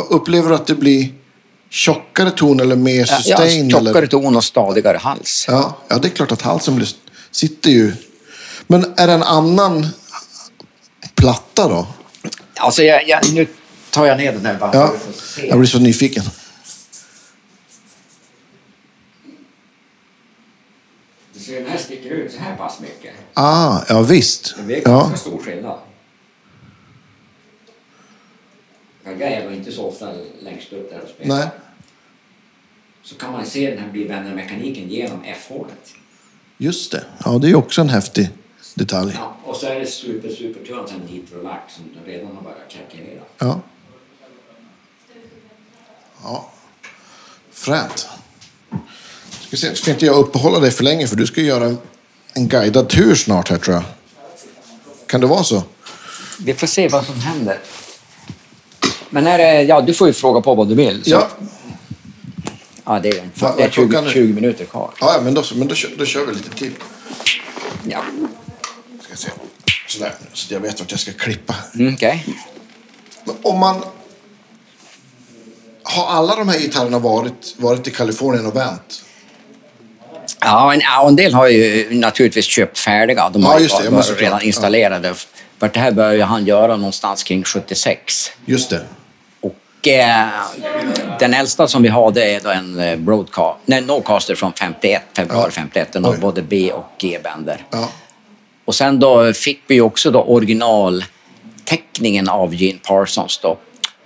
[0.09, 1.09] Upplever du att det blir
[1.69, 3.69] tjockare ton eller mer Ja, sustain?
[3.69, 4.07] tjockare eller?
[4.07, 5.45] ton och stadigare hals.
[5.47, 6.89] Ja, ja, det är klart att halsen blir,
[7.31, 7.93] sitter ju...
[8.67, 9.87] Men är det en annan
[11.15, 11.87] platta då?
[12.55, 13.47] Alltså, jag, jag, nu
[13.89, 14.93] tar jag ner den här bara Ja,
[15.47, 16.23] jag blir så nyfiken.
[21.33, 23.13] Du ser, den här sticker ut så här pass mycket.
[23.33, 24.55] Ah, ja visst.
[24.67, 25.79] Det Ja, ganska stor skillnad.
[29.11, 31.37] Är nog inte så ofta längst upp där och spelar.
[31.37, 31.47] nej.
[33.03, 35.93] Så kan man se den här bivändarmekaniken genom F-hålet.
[36.57, 37.03] Just det.
[37.25, 38.29] Ja, det är också en häftig
[38.75, 39.13] detalj.
[39.15, 43.21] Ja, och så är det super, super tunt sen nitrolack som redan har börjat krackelera.
[43.37, 43.61] Ja.
[46.23, 46.51] Ja.
[47.51, 48.07] Fränt.
[49.47, 51.77] Ska, se, ska inte jag uppehålla dig för länge för du ska göra en,
[52.33, 53.83] en guidad tur snart här tror jag.
[55.07, 55.63] Kan det vara så?
[56.39, 57.59] Vi får se vad som händer.
[59.09, 61.03] Men är det, ja, du får ju fråga på vad du vill.
[61.03, 61.27] Så, Ja.
[62.85, 63.23] ja det är, det är
[63.57, 64.13] vad klockan 20, är?
[64.13, 64.91] 20 minuter kvar.
[65.01, 66.71] Ja, ja, men, då, men då, kör, då kör vi lite till.
[67.87, 67.99] Ja.
[69.03, 69.29] Ska se.
[69.87, 71.55] Sådär, så jag vet vart jag ska klippa.
[71.75, 71.95] Mm.
[73.23, 73.81] Men Om man...
[75.83, 79.03] Har alla de här gitarrerna varit, varit i Kalifornien och vänt?
[80.39, 83.29] Ja, en, ja, en del har ju naturligtvis köpt färdiga.
[83.29, 83.89] De Ja, har just det.
[83.89, 84.45] varit- Ja, redan Ja.
[84.45, 85.13] installerade.
[85.59, 88.31] För det här började han göra någonstans kring 76.
[88.45, 88.85] Just det.
[89.87, 90.27] Eh,
[91.19, 95.01] den äldsta som vi har det är då en eh, broadcast, nej, Nocaster från 51,
[95.15, 95.51] februari Ja.
[95.51, 95.93] 51.
[95.93, 96.17] Den har Oj.
[96.17, 97.65] både B och G-bänder.
[97.71, 97.89] Ja.
[98.65, 103.57] Och sen då fick vi också då originalteckningen av Gene Parsons då.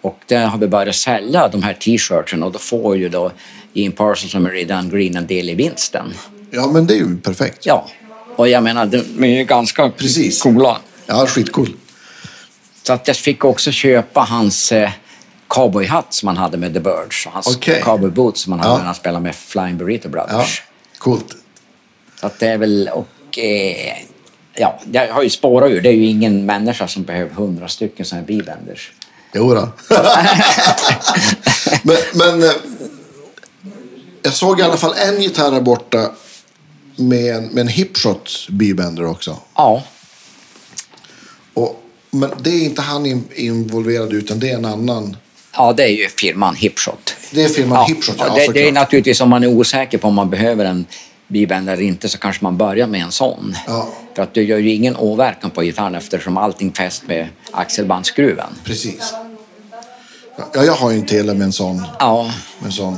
[0.02, 3.32] Och där har vi börjat sälja de här t-shirten och då får ju då
[3.74, 6.14] Gene Parsons och Meridian Green en del i vinsten.
[6.52, 7.66] ja, men det är ju perfekt.
[7.66, 7.88] Ja,
[8.36, 10.42] och jag menar de är ju ganska Precis.
[10.42, 10.78] coola.
[11.06, 11.70] Ja, skitcool.
[12.84, 14.90] Så att jag fick också köpa hans eh,
[15.56, 17.82] cowboyhatt som han hade med The Birds och hans Okej.
[17.82, 18.78] cowboy boots som han hade Ja.
[18.78, 20.64] när han spelade med Flying Burrito Ja, Brothers.
[20.98, 21.36] coolt.
[22.20, 23.98] Så att det är väl, och eh,
[24.56, 25.82] ja, jag har ju spårat ur.
[25.82, 28.92] Det är ju ingen människa som behöver hundra stycken sådana här bibänders.
[29.34, 29.70] Jo då.
[31.84, 32.52] men, men eh,
[34.22, 36.12] jag såg i alla fall en gitarr här borta
[36.96, 39.38] med en, med en hipshot bybender också.
[39.56, 39.84] Ja,
[41.54, 45.18] Och, men det är inte han in, involverad utan det är en annan.
[45.56, 47.16] Ja, det är ju firman Hipshot.
[47.32, 50.08] Det är firman Ja, Hipshot, ja, det, det är naturligtvis om man är osäker på
[50.08, 50.86] om man behöver en
[51.28, 53.56] bibänder eller inte så kanske man börjar med en sån.
[53.68, 53.90] Ja.
[54.16, 58.50] För att du gör ju ingen åverkan på gitarren eftersom allting fäst med axelbandsskruven.
[58.64, 59.14] Precis.
[60.54, 61.82] Ja, jag har ju en tele med en sån.
[62.00, 62.98] Ja, Med, en sån,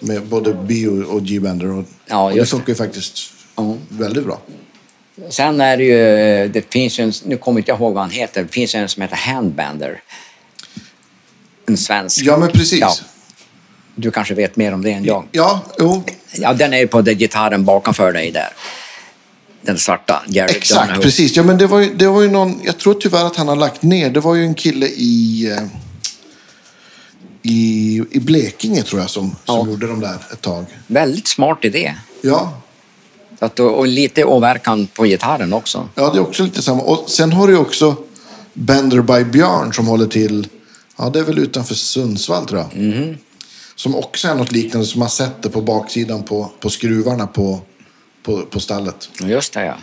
[0.00, 1.66] med både B och, G-bender.
[1.78, 3.18] Och, Ja, och det funkar ju faktiskt
[3.56, 3.74] Ja.
[3.88, 4.40] väldigt bra.
[5.30, 8.10] Sen är det ju, det finns ju en, nu kommer inte jag ihåg vad han
[8.10, 10.00] heter, det finns en som heter Handbander.
[11.66, 12.22] En svensk.
[12.22, 12.80] Ja, men precis.
[12.80, 12.92] Ja.
[13.94, 15.24] Du kanske vet mer om det än jag.
[15.32, 16.04] Ja, jo,
[16.38, 18.48] Ja, den är ju på den gitarren bakom dig där.
[19.62, 20.22] Den svarta.
[20.28, 21.02] Jerry exakt, Donahoe.
[21.02, 21.36] precis.
[21.36, 23.56] Ja, men det var, ju, det var ju någon, jag tror tyvärr att han har
[23.56, 24.10] lagt ner.
[24.10, 25.62] Det var ju en kille i, eh,
[27.42, 29.66] i, i Blekinge tror jag som, som Ja.
[29.66, 30.64] gjorde de där ett tag.
[30.86, 31.94] Väldigt smart idé.
[32.22, 32.60] Ja,
[33.38, 35.88] Att, och lite åverkan på gitarren också.
[35.94, 36.82] ja, det är också lite samma.
[36.82, 37.96] Och sen har du också
[38.52, 40.48] Bender by Björn som håller till,
[40.96, 42.82] ja det är väl utanför Sundsvall tror jag.
[42.82, 43.16] Mhm.
[43.74, 47.60] Som också är något liknande som man sätter på baksidan på, på skruvarna på,
[48.22, 49.08] på, på stallet.
[49.24, 49.74] Just det, ja.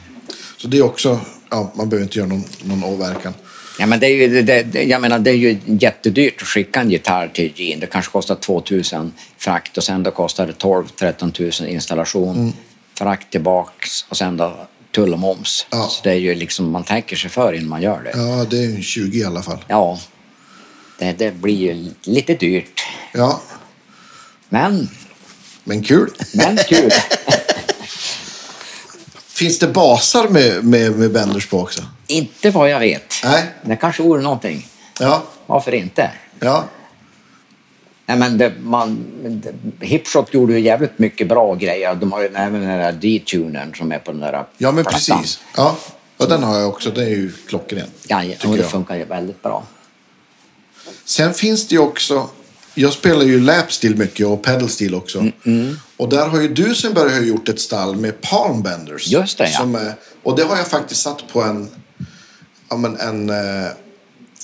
[0.58, 3.34] Så det är också, ja, man behöver inte göra någon, någon åverkan.
[3.80, 6.82] Ja, men det är ju, det, det, jag menar, det är ju jättedyrt att skicka
[6.82, 7.82] en gitarr till Gene.
[7.82, 12.54] Det kanske kostar 2000 frakt och sen då kostar det 12-13 000 installation.
[12.98, 15.66] Frakt tillbaks och sen då tull och moms.
[15.70, 15.88] Ja.
[15.90, 18.12] Så det är ju liksom, man tänker sig för innan man gör det.
[18.16, 19.66] Ja, det är 20 i alla fall.
[19.68, 20.00] Ja,
[20.98, 22.82] det, det blir ju lite dyrt.
[23.14, 23.42] Ja,
[24.50, 24.90] Men,
[25.64, 26.10] men kul.
[26.34, 26.92] men kul.
[29.28, 31.82] Finns det basar med, med, med Benders på också?
[32.08, 33.14] inte vad jag vet.
[33.24, 33.44] Nej.
[33.62, 34.68] Det kanske vore någonting.
[35.00, 36.12] Ja, Varför inte?
[36.40, 36.64] ja,
[38.06, 39.06] Nej, men det, man,
[39.80, 41.96] det, Hipshot gjorde ju jävligt mycket bra grejer.
[41.96, 45.18] De har ju även den där D-tunern som är på den där ja men plattan.
[45.20, 45.40] precis.
[45.56, 45.78] Ja,
[46.18, 46.90] och den har jag också.
[46.92, 47.88] Den är ju klockren.
[48.08, 48.72] Ja, tycker och det jag.
[48.72, 49.64] funkar ju väldigt bra.
[51.06, 52.30] Sen finns det ju också,
[52.74, 55.20] jag spelar ju lapsteel mycket och pedalsteel också.
[55.46, 59.08] Mm, Och där har ju Dusenberg har gjort ett stall med palm benders.
[59.08, 59.80] Just det, ja.
[59.80, 59.94] Är,
[60.24, 61.70] och det har jag faktiskt satt på en,
[62.70, 63.68] ja, men en, eh,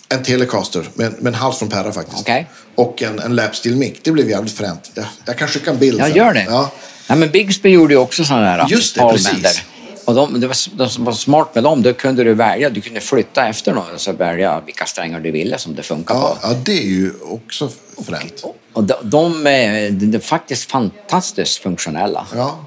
[0.09, 2.21] en Telecaster med, med en hals från Perra faktiskt.
[2.21, 2.47] Okej.
[2.75, 4.03] Och en, en lapsteel mick.
[4.03, 4.91] Det blev jävligt fränt.
[4.93, 6.15] Jag, jag kan skicka en bild sen.
[6.15, 6.43] gör det.
[6.49, 6.71] Ja.
[7.07, 9.41] Nej, men Bigsby gjorde ju också sådana där Just det, palmbänder.
[9.41, 9.61] precis.
[10.09, 12.81] Och de, det, var, det som var smart med dem, då kunde du välja, du
[12.81, 16.37] kunde flytta efter dem och så välja vilka strängar du ville som det funkar Ja,
[16.41, 16.47] på.
[16.47, 17.69] ja, det är ju också
[18.05, 18.43] fränt.
[18.73, 22.27] Och de, de, är, de är faktiskt fantastiskt funktionella.
[22.35, 22.65] Ja,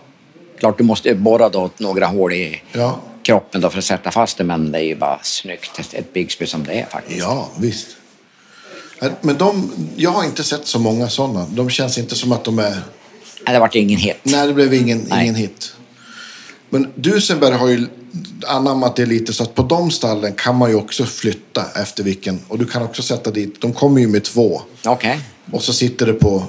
[0.59, 4.39] Klart du måste borra då några hål i ja, kroppen då för att sätta fast
[4.39, 5.79] det, men det är ju bara snyggt.
[5.79, 7.19] Ett, ett Bigsby som det är faktiskt.
[7.21, 7.87] ja, visst.
[9.21, 11.47] Men de, jag har inte sett så många sådana.
[11.51, 12.71] De känns inte som att de är...
[13.45, 14.17] Nej, det vart ingen hit.
[14.23, 15.23] Nej, det blev ingen, Nej.
[15.23, 15.75] ingen hit.
[16.73, 17.87] Men Dusenberg har ju
[18.47, 22.41] anammat det lite så att på de stallen kan man ju också flytta efter vilken.
[22.49, 24.63] Och du kan också sätta dit, de kommer ju med två.
[24.85, 25.21] Okej.
[25.51, 26.45] Och så sitter det på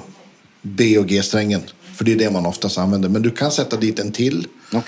[0.62, 1.62] B och G-strängen.
[1.96, 3.08] För det är det man oftast använder.
[3.08, 4.46] Men du kan sätta dit en till.
[4.70, 4.82] Ja.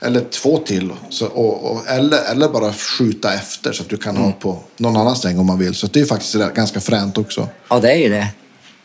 [0.00, 0.90] Eller två till.
[1.10, 4.26] Så, och, och, eller, eller bara skjuta efter så att du kan Mm.
[4.28, 5.74] ha på någon annan sträng om man vill.
[5.74, 7.48] Så det är faktiskt ganska fränt också.
[7.68, 8.28] Ja, det är ju det.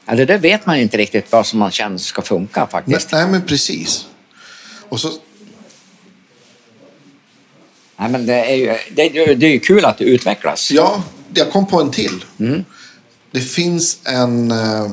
[0.06, 3.12] Ja, det där vet man inte riktigt vad som man känner ska funka faktiskt.
[3.12, 4.06] nej men precis.
[4.90, 5.12] Och så,
[8.00, 10.72] Nej, men det är ju det, det är ju kul att det utvecklas.
[10.72, 12.26] ja, jag kom på en till.
[12.40, 12.66] Mm.
[13.32, 14.88] Det finns en, eh,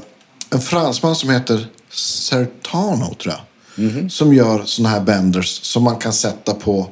[0.51, 3.40] en fransman som heter Sertano tror jag.
[3.85, 4.11] Mhm.
[4.11, 6.90] Som gör såna här benders som man kan sätta på,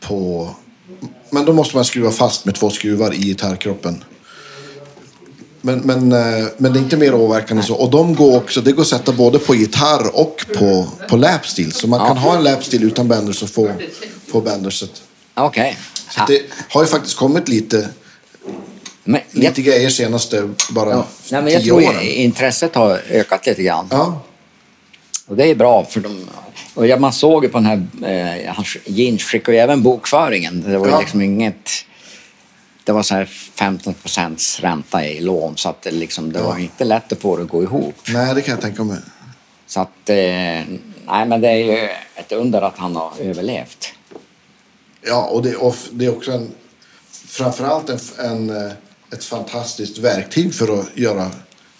[0.00, 0.50] på...
[1.30, 4.04] Men då måste man skruva fast med två skruvar i gitarrkroppen.
[5.60, 7.74] Men, men, eh, men det är inte mer åverkan än så.
[7.74, 11.72] Och de går också, det går att sätta både på gitarr och på, på lapsteel.
[11.72, 13.70] Så man kan ha en lapsteel utan benders och få,
[14.34, 15.02] få benderset.
[15.34, 15.76] Okej.
[16.10, 16.24] Så Ja.
[16.28, 17.88] det har ju faktiskt kommit lite,
[19.04, 21.06] Men, lite grejer senaste bara ja.
[21.30, 22.00] Nej, men jag tio tror åren.
[22.02, 23.88] intresset har ökat lite grann.
[23.90, 24.22] Ja,
[25.26, 26.28] Och det är bra för de...
[26.74, 27.86] Och ja, man såg ju på den här...
[28.46, 28.64] Eh, han,
[29.18, 30.62] skickade ju även bokföringen.
[30.66, 31.00] Det var Ja.
[31.00, 31.70] liksom inget...
[32.84, 36.46] Det var så här 15 procents ränta i lån så att det, liksom, det Ja.
[36.46, 37.94] var inte lätt att få det att gå ihop.
[38.08, 38.98] nej det kan jag tänka mig.
[39.66, 40.08] Så att...
[40.10, 43.88] Eh, nej, men det är ju ett under att han har överlevt.
[45.06, 46.50] Ja, och det, och det är också en,
[47.26, 48.72] framförallt en, en, eh,
[49.12, 51.30] ett fantastiskt verktyg för att göra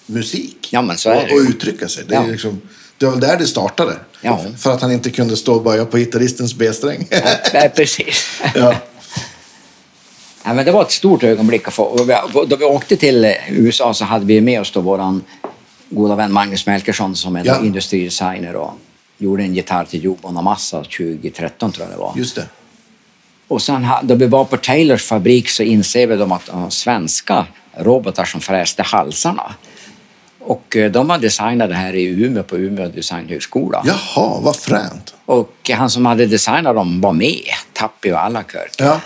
[0.07, 0.69] musik.
[0.71, 2.05] Ja, men så är och, det och uttrycka sig.
[2.09, 2.27] Det, är Ja.
[2.27, 2.61] liksom,
[2.99, 3.97] det var väl där det startade.
[4.21, 4.45] Ja.
[4.59, 7.09] För att han inte kunde stå och böja på gitarristens B-sträng.
[7.55, 8.27] Nej, precis.
[8.55, 8.75] ja.
[10.47, 14.41] Nej, men det var ett stort ögonblick Då vi åkte till USA så hade vi
[14.41, 15.23] med oss då våran
[15.91, 17.61] goda vän Magnus Melkersson som är Ja.
[17.65, 18.73] industridesigner och
[19.19, 22.13] gjorde en gitarr till Joe Bonamassa 2013 tror jag det var.
[22.17, 22.47] Just det.
[23.49, 27.47] Och sen då vi var på Taylors fabrik så inser vi de att de svenska
[27.77, 29.55] robotar som fräste halsarna.
[30.41, 33.85] Och eh, de har designat det här i Umeå på Umeå designhögskola.
[33.87, 35.15] Jaha, vad fränt.
[35.27, 38.75] Och han som hade designat dem var med, Tappi och Alakirk.
[38.79, 39.01] Ja.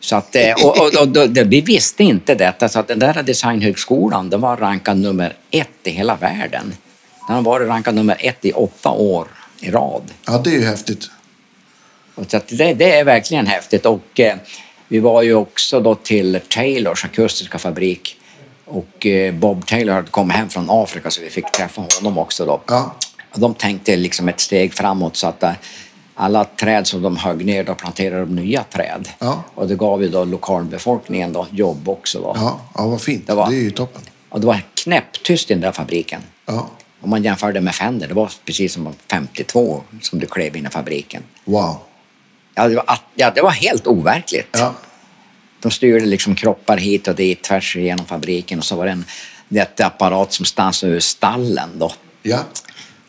[0.00, 3.22] Så att, eh, och, och, och, det, vi visste inte detta, så att den där
[3.22, 6.74] designhögskolan den var rankad nummer ett i hela världen.
[7.28, 9.28] Den har varit rankad nummer ett i åtta år
[9.60, 10.02] i rad.
[10.26, 11.10] ja, det är ju häftigt.
[12.16, 13.86] Så det, det är verkligen häftigt.
[13.86, 14.36] Och eh,
[14.88, 18.16] vi var ju också då till Taylors akustiska fabrik
[18.64, 22.46] Och eh, Bob Taylor hade kommit hem från Afrika så vi fick träffa honom också
[22.46, 22.60] då.
[22.66, 22.94] Ja.
[23.34, 25.52] De tänkte liksom ett steg framåt så att eh,
[26.14, 29.08] alla träd som de högg ner, då planterade de nya träd.
[29.18, 29.44] Ja.
[29.54, 32.32] Och det gav ju då lokalbefolkningen då jobb också då.
[32.36, 33.26] Ja, ja vad fint.
[33.26, 34.02] Det Det, var- är ju toppen.
[34.28, 36.20] Och det var knäpptyst i den där fabriken.
[36.46, 36.68] Ja.
[37.00, 40.70] Om man jämförde med Fender, det var precis som 52 som du klev in i
[40.70, 41.22] fabriken.
[41.44, 41.76] Wow.
[42.54, 44.48] Ja, det var, ja, det var helt overkligt.
[44.52, 44.74] Ja.
[45.60, 49.04] De styrde liksom kroppar hit och dit tvärs igenom fabriken och så var det en
[49.48, 51.92] jätteapparat som stansade ur stallen då.
[52.22, 52.38] Ja.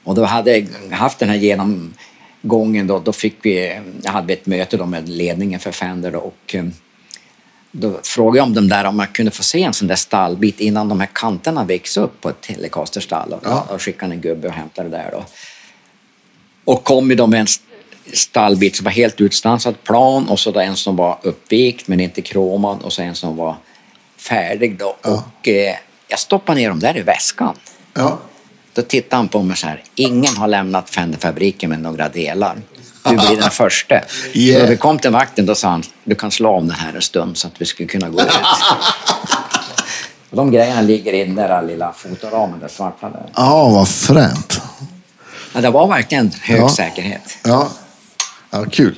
[0.03, 4.45] Och då hade jag haft den här genomgången då, då fick vi, jag hade ett
[4.45, 6.65] möte då med ledningen för Fender och eh,
[7.71, 10.59] då frågade jag om de där, om jag kunde få se en sån där stallbit
[10.59, 13.33] innan de här kanterna växte upp på ett Telecaster-stall.
[13.33, 13.67] Och, Ja.
[13.69, 15.25] och skickade en gubbe och hämtade det där då.
[16.65, 17.47] Och kom ju då med en
[18.13, 22.21] stallbit som var helt utstansad plan och så då en som var uppvikt men inte
[22.21, 23.55] kromad och så en som var
[24.17, 24.95] färdig då.
[25.01, 25.09] Ja.
[25.39, 25.75] Och eh,
[26.07, 27.55] jag stoppade ner dem där i väskan.
[27.93, 28.17] Ja.
[28.73, 29.83] Då tittade han på mig så här.
[29.95, 32.57] Ingen har lämnat Fenderfabriken med några delar.
[33.03, 33.95] Du blir den första.
[34.33, 34.61] Yeah.
[34.63, 37.01] När vi kom till vakten då sa han, du kan slå om den här en
[37.01, 38.27] stund så att vi skulle kunna gå ut.
[40.29, 43.29] Och de grejerna ligger i den där lilla fotoramen, där svarta där.
[43.35, 44.61] Ja, vad fränt.
[45.53, 46.69] Ja, det var verkligen hög Ja.
[46.69, 47.37] säkerhet.
[47.43, 47.69] Ja.
[48.55, 48.95] Ja, kul.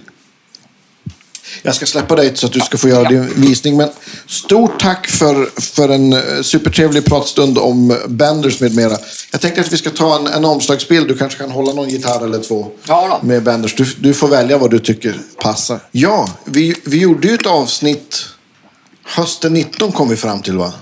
[1.61, 3.77] Jag ska släppa dig så att du ska få göra din visning.
[3.77, 3.89] Men
[4.27, 8.97] stort tack för, för en eh, supertrevlig pratstund om Benders med mera.
[9.31, 11.07] Jag tänkte att vi ska ta en, en omslagsbild.
[11.07, 13.75] Du kanske kan hålla någon gitarr eller två Ja med Benders.
[13.75, 15.79] Du, du får välja vad du tycker passar.
[15.91, 18.25] Ja, vi, vi gjorde ju ett avsnitt
[19.03, 20.73] hösten 19 kom vi fram till va?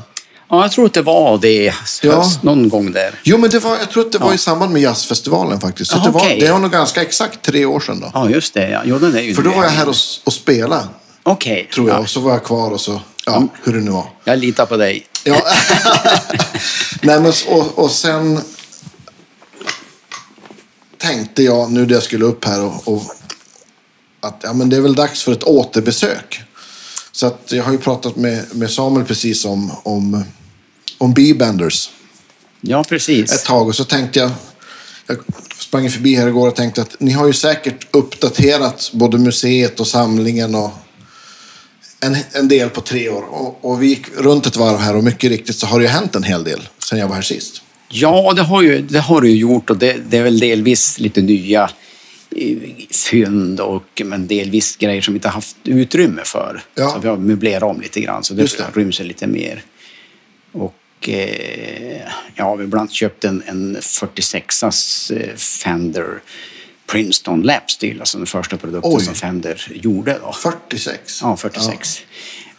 [0.55, 2.31] Ja, jag tror att det var det Ja.
[2.41, 3.19] någon gång där.
[3.23, 5.91] Jo, men det var, jag tror att det var i samband med jazzfestivalen faktiskt.
[5.91, 6.39] Så Ja, det, var, okej.
[6.39, 8.11] det var nog ganska exakt tre år sedan då.
[8.13, 8.69] Ja, just det.
[8.69, 8.81] Ja.
[8.85, 10.87] Jo, den är ju För då var jag här och, och spelade,
[11.23, 11.69] Okej.
[11.73, 11.95] tror jag.
[11.97, 11.99] Ja.
[12.01, 14.05] Och så var jag kvar och så, ja, hur det nu var.
[14.23, 15.05] Jag litar på dig.
[15.23, 15.35] Ja.
[17.01, 18.39] Nej, men, och, och sen
[20.97, 23.03] tänkte jag nu när jag skulle upp här och, och
[24.19, 26.41] att ja, men det är väl dags för ett återbesök.
[27.11, 30.23] Så att jag har ju pratat med, med Samuel precis om, om,
[30.97, 31.89] om B-benders
[32.61, 33.31] Ja, precis.
[33.31, 34.31] ett tag och så tänkte jag,
[35.07, 35.17] jag
[35.59, 39.87] sprang förbi här igår och tänkte att ni har ju säkert uppdaterat både museet och
[39.87, 40.71] samlingen och
[41.99, 43.23] en, en del på tre år.
[43.29, 45.91] Och, och vi gick runt ett varv här och mycket riktigt så har det ju
[45.91, 47.61] hänt en hel del sen jag var här sist.
[47.89, 51.21] Ja, det har, ju, det har ju gjort och det, det är väl delvis lite
[51.21, 51.69] nya
[52.35, 52.57] eh,
[53.09, 56.63] fynd och men delvis grejer som vi inte har haft utrymme för.
[56.75, 56.89] Ja.
[56.89, 58.79] Så vi har möblerat om lite grann så det, det.
[58.79, 59.63] ryms lite mer.
[61.05, 62.01] Och eh,
[62.35, 66.21] ja, vi har bland annat köpt en, en 46as eh, Fender
[66.87, 69.03] Princeton Lapsteel, alltså den första produkten Oj.
[69.03, 70.19] som Fender gjorde.
[70.21, 70.33] Då.
[70.33, 71.19] 46.
[71.21, 72.01] Ja, 46.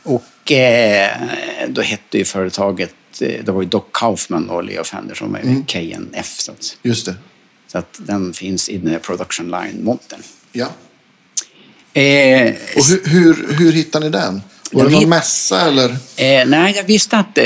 [0.03, 1.11] Och eh,
[1.68, 5.40] då hette ju företaget, eh, det var ju Doc Kaufman och Leo Fender som var
[5.40, 5.64] mm.
[5.66, 6.40] KNF.
[6.40, 7.14] Så att, Just det.
[7.66, 10.20] så att den finns i den här production line-montern.
[10.53, 10.68] Ja.
[12.01, 14.42] Eh, Och hur, hur, hur hittar ni den?
[14.73, 15.91] Var det någon hit- mässa eller?
[16.17, 17.45] Eh, nej, jag visste att eh,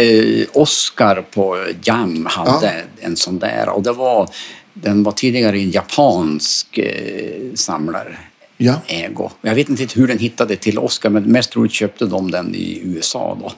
[0.53, 3.69] Oscar på Jam hade en sån där.
[3.69, 4.29] Och det var,
[4.75, 8.17] den var tidigare en japansk eh, samlare.
[8.57, 8.75] Ja.
[8.87, 9.31] Ägo.
[9.43, 12.81] Jag vet inte hur den hittade till Oscar, men mest troligt köpte de den i
[12.85, 13.53] USA då.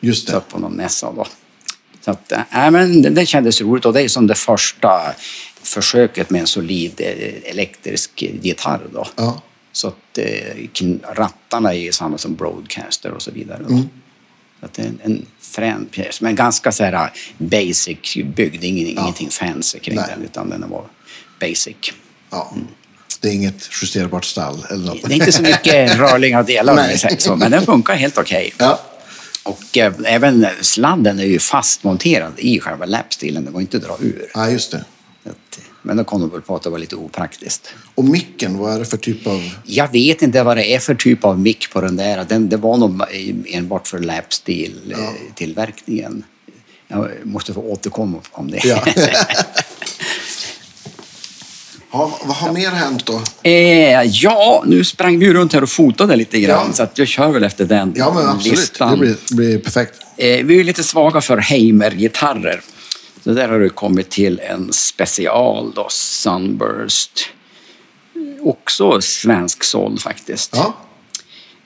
[0.00, 0.40] Just Så det.
[0.40, 1.26] på någon mässa då.
[2.04, 5.00] Så att, äh, men det, det kändes roligt och det är som det första
[5.62, 9.06] försöket med en solid eh, elektrisk gitarr då.
[9.16, 9.42] Ja.
[9.72, 13.64] Så att eh, rattarna är samma som Broadcaster och så vidare.
[13.68, 13.88] Mm.
[14.60, 18.64] Så att det är en, en frän pjäs, men ganska så här basic byggd.
[18.64, 20.04] Ingen, Ingenting fancy kring Nej.
[20.14, 20.84] den, utan den var
[21.40, 21.76] basic.
[22.30, 22.54] ja.
[23.22, 25.02] Det är inget justerbart stall eller något.
[25.02, 26.98] Det är inte så mycket rörliga delar, Nej.
[27.18, 28.52] så, men den funkar helt okej.
[28.58, 28.80] Ja.
[29.42, 33.44] Och eh, även sladden är ju fastmonterad i själva lapstilen.
[33.44, 34.30] Det var inte att dra ur.
[34.34, 34.84] ja, just det.
[35.82, 37.68] Men då kom de väl på att det var lite opraktiskt.
[37.94, 39.50] Och micken, vad är det för typ av...
[39.64, 42.24] Jag vet inte vad det är för typ av mick på den där.
[42.28, 43.02] Den, det var nog
[43.46, 46.22] enbart för lapstil-tillverkningen.
[46.88, 48.60] Jag måste få återkomma om det.
[48.64, 48.84] Ja.
[51.92, 53.20] ja, vad har mer hänt då?
[53.42, 56.64] eh, ja, nu sprang vi runt här och fotade lite grann.
[56.68, 56.72] Ja.
[56.72, 58.58] Så att jag kör väl efter den Ja, men absolut.
[58.58, 58.90] listan.
[58.90, 59.94] Det blir, blir perfekt.
[60.16, 62.60] Eh, vi är lite svaga för Heimer-gitarrer.
[63.24, 67.28] Så där har det kommit till en special då, Sunburst.
[68.40, 70.56] Också svensk såld faktiskt.
[70.56, 70.74] Ja.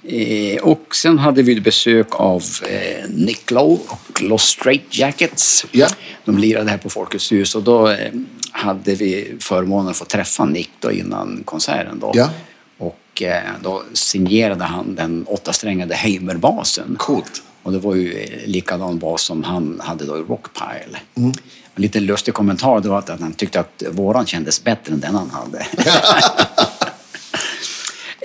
[0.09, 5.67] Eh, och sen hade vi besök av eh, Nick Lowe och Lost Straight Jackets.
[5.71, 5.89] Ja.
[6.25, 8.13] De lirade här på Folkets hus och då eh,
[8.51, 11.99] hade vi förmånen att få träffa Nick då innan konserten.
[11.99, 12.13] Då.
[12.15, 12.31] Ja.
[12.79, 16.97] Och eh, då signerade han den åttasträngade Heimer-basen.
[16.99, 17.43] Coolt.
[17.65, 20.99] Och det var ju likadan bas som han hade då i Rockpile.
[21.15, 25.15] En liten lustig kommentar det var att han tyckte att våran kändes bättre än den
[25.15, 25.59] han hade.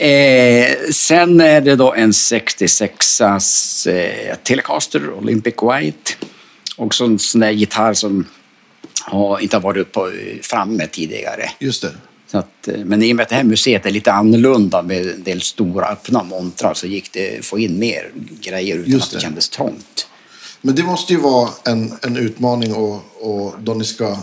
[0.05, 6.11] eh, sen är det då en 66as eh, Telecaster Olympic White.
[6.77, 8.25] Också en sån där gitarr som
[9.05, 10.11] har, inte har varit på,
[10.41, 11.49] framme tidigare.
[11.59, 11.91] Just det.
[12.31, 15.23] Att, eh, men i och med att det här museet är lite annorlunda med en
[15.23, 18.11] del stora öppna montrar så gick det att få in mer
[18.41, 20.07] grejer utan Just att det kändes trångt.
[20.61, 24.17] Men det måste ju vara en, en utmaning och, och då ni ska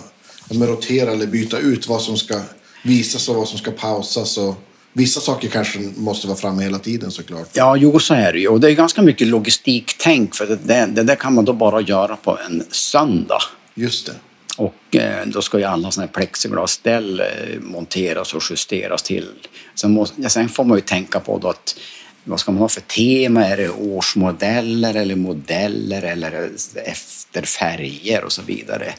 [0.50, 2.40] rotera eller byta ut vad som ska
[2.84, 4.38] visas och vad som ska pausas.
[4.38, 4.54] Och
[4.92, 7.48] vissa saker kanske måste vara framme hela tiden såklart.
[7.52, 8.48] Ja, jo så är det ju.
[8.48, 11.80] Och det är ganska mycket logistiktänk för det, det, det där kan man då bara
[11.80, 13.42] göra på en söndag.
[13.74, 14.12] Just det.
[14.56, 17.26] Och eh, då ska ju alla sådana här plexiglasställ eh,
[17.60, 19.28] monteras och justeras till.
[19.74, 21.78] Sen, måste, ja, sen får man ju tänka på då att
[22.24, 23.44] vad ska man ha för tema?
[23.44, 26.50] Är det årsmodeller eller modeller eller
[26.84, 28.94] efter färger och så vidare.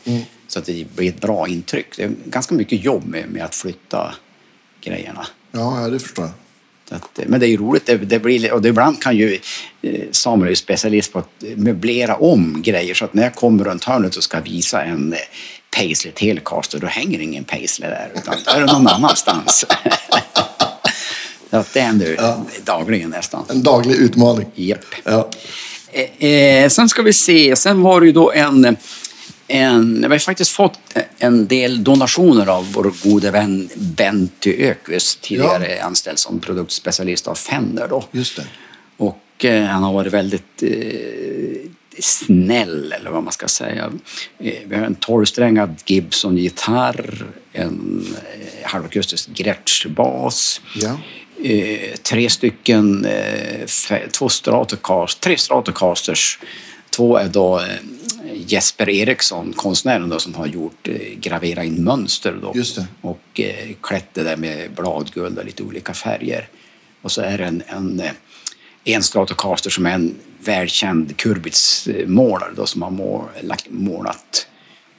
[0.47, 1.97] Så att det blir ett bra intryck.
[1.97, 4.15] Det är ganska mycket jobb med, med att flytta
[4.81, 5.27] grejerna.
[5.51, 6.33] Ja, ja, det förstår jag.
[6.89, 7.85] Att, men det är ju roligt.
[7.85, 9.39] Det, det blir, och det ibland kan ju
[9.81, 12.93] eh, Samuel är ju specialist på att möblera om grejer.
[12.93, 15.19] Så att när jag kommer runt hörnet och ska visa en eh,
[15.75, 18.11] Paisley Telecaster då hänger ingen Paisley där.
[18.15, 19.65] Utan då är det någon annanstans.
[21.49, 23.45] att det händer dagligen nästan.
[23.49, 24.47] En daglig utmaning.
[24.55, 24.85] Japp.
[25.03, 25.29] Ja.
[25.91, 28.77] Eh, eh, sen ska vi se, sen var det ju då en,
[29.47, 30.01] en...
[30.01, 30.79] Vi har faktiskt fått
[31.19, 37.87] en del donationer av vår gode vän Benty Ökvist, tidigare anställd som produktspecialist av Fender.
[37.87, 38.03] Då.
[38.11, 38.47] Just det.
[38.97, 41.69] Och eh, han har varit väldigt eh,
[41.99, 43.91] snäll, eller vad man ska säga.
[44.39, 50.61] Eh, vi har en tolvsträngad Gibson-gitarr, en eh, halvakustisk Gretsch-bas.
[50.75, 50.97] Ja.
[51.43, 53.07] Eh, tre stycken,
[54.11, 56.39] två Stratocast, tre Stratocasters.
[56.89, 57.61] Två är då
[58.47, 62.53] Jesper Eriksson, konstnären då, som har gjort eh, gravera in mönster då.
[63.01, 66.47] Och eh, klätt det där med bladguld och lite olika färger.
[67.01, 68.11] Och så är det en, en, eh,
[68.83, 73.23] en Stratocaster som är en välkänd Kurbitz-målare då som har mål,
[73.69, 74.47] målat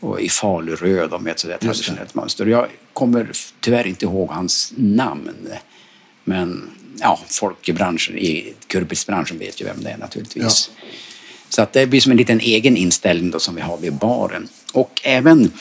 [0.00, 2.46] och i faluröd med ett sådär traditionellt mönster.
[2.46, 3.30] Jag kommer
[3.60, 5.48] tyvärr inte ihåg hans namn.
[6.24, 6.70] Men
[7.00, 10.70] ja, folk i branschen, i Kurbitz-branschen vet ju vem det är naturligtvis.
[11.48, 14.48] Så att det blir som en liten egen inställning då som vi har vid baren.
[14.72, 15.52] Och även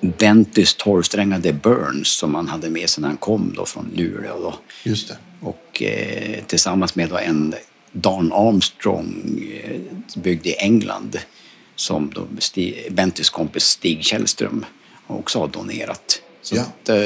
[0.00, 4.40] Bentys tolvsträngade Burns som han hade med sig när han kom då från Luleå.
[4.40, 4.54] Då.
[4.84, 5.16] Just det.
[5.40, 7.54] Och eh, tillsammans med då en
[7.92, 9.80] Don Armstrong eh,
[10.22, 11.18] byggd i England
[11.76, 14.64] som då Stig, Bentys kompis Stig Källström
[15.06, 16.22] också har donerat.
[16.42, 16.62] Så Ja.
[16.62, 16.96] att, eh,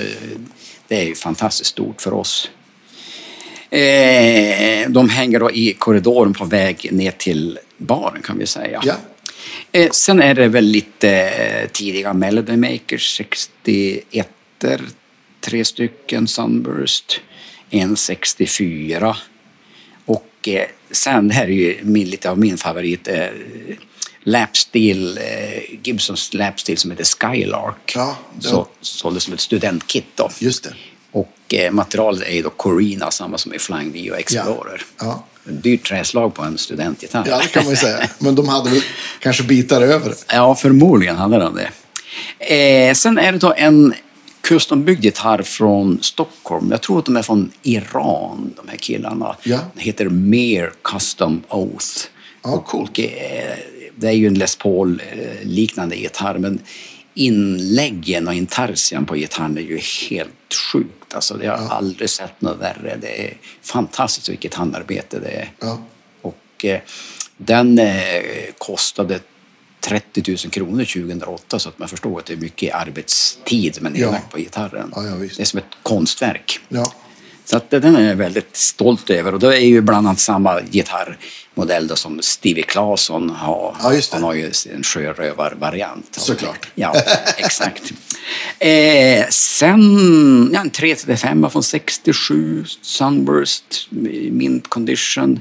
[0.89, 2.51] det är fantastiskt stort för oss.
[3.71, 8.81] Eh, de hänger då i korridoren på väg ner till baren kan vi säga.
[8.85, 8.95] Ja.
[9.73, 14.29] Eh, sen är det väl lite eh, tidiga Melody Makers, 61
[15.41, 17.21] tre stycken Sunburst,
[17.71, 19.17] en 64
[20.05, 23.27] och eh, sen här är ju min, lite av min favorit eh,
[24.25, 27.93] Lapsteel, eh, Gibsons Lapsteel som heter Skylark.
[27.95, 30.31] Ja, det- Så såldes som ett studentkit då.
[30.39, 30.75] Just det.
[31.13, 34.83] Och materialet är ju då Corina, samma som i Flying V och Explorer.
[34.99, 35.27] Ja.
[35.32, 37.27] En dyrt träslag på en studentgitarr.
[37.29, 37.99] ja, det kan man ju säga.
[38.19, 38.83] Men de hade väl
[39.19, 40.15] kanske bitar över.
[40.33, 41.69] Ja, förmodligen det om det.
[42.55, 43.95] Eh, sen är det då en
[44.41, 46.71] custombyggd gitarr från Stockholm.
[46.71, 49.37] Jag tror att de är från Iran, de här killarna.
[49.43, 49.59] Ja.
[49.75, 51.87] Det heter Mere Custom Oath.
[52.43, 52.99] Ja, coolt.
[52.99, 53.05] Eh,
[53.97, 56.59] det är ju en Les Paul-liknande gitarr, men
[57.15, 59.81] inläggen och intarsian på gitarren är ju
[60.11, 60.55] helt
[61.15, 62.99] Alltså, jag har aldrig sett något värre.
[63.01, 65.53] Det är fantastiskt vilket handarbete det är.
[65.61, 65.83] Ja.
[66.23, 66.81] Och eh,
[67.37, 68.23] den eh,
[68.59, 69.21] kostade
[69.81, 74.19] 30 000 kronor 2008 så att man förstår att det är mycket arbetstid är Ja.
[74.31, 74.93] på gitarren.
[74.97, 76.61] Ja, ja, det är som ett konstverk.
[76.69, 76.93] Ja.
[77.45, 80.61] Så att den är jag väldigt stolt över och det är ju bland annat samma
[81.55, 83.77] gitarrmodell då som Stevie Claesson har.
[83.83, 84.01] Ja.
[84.13, 86.09] Han har ju en sjörövarvariant.
[86.21, 86.69] Såklart.
[86.75, 86.95] Ja,
[87.37, 87.93] exakt.
[88.59, 93.89] Eh, sen ja, en 335 från 67, Sunburst,
[94.31, 95.41] mint condition.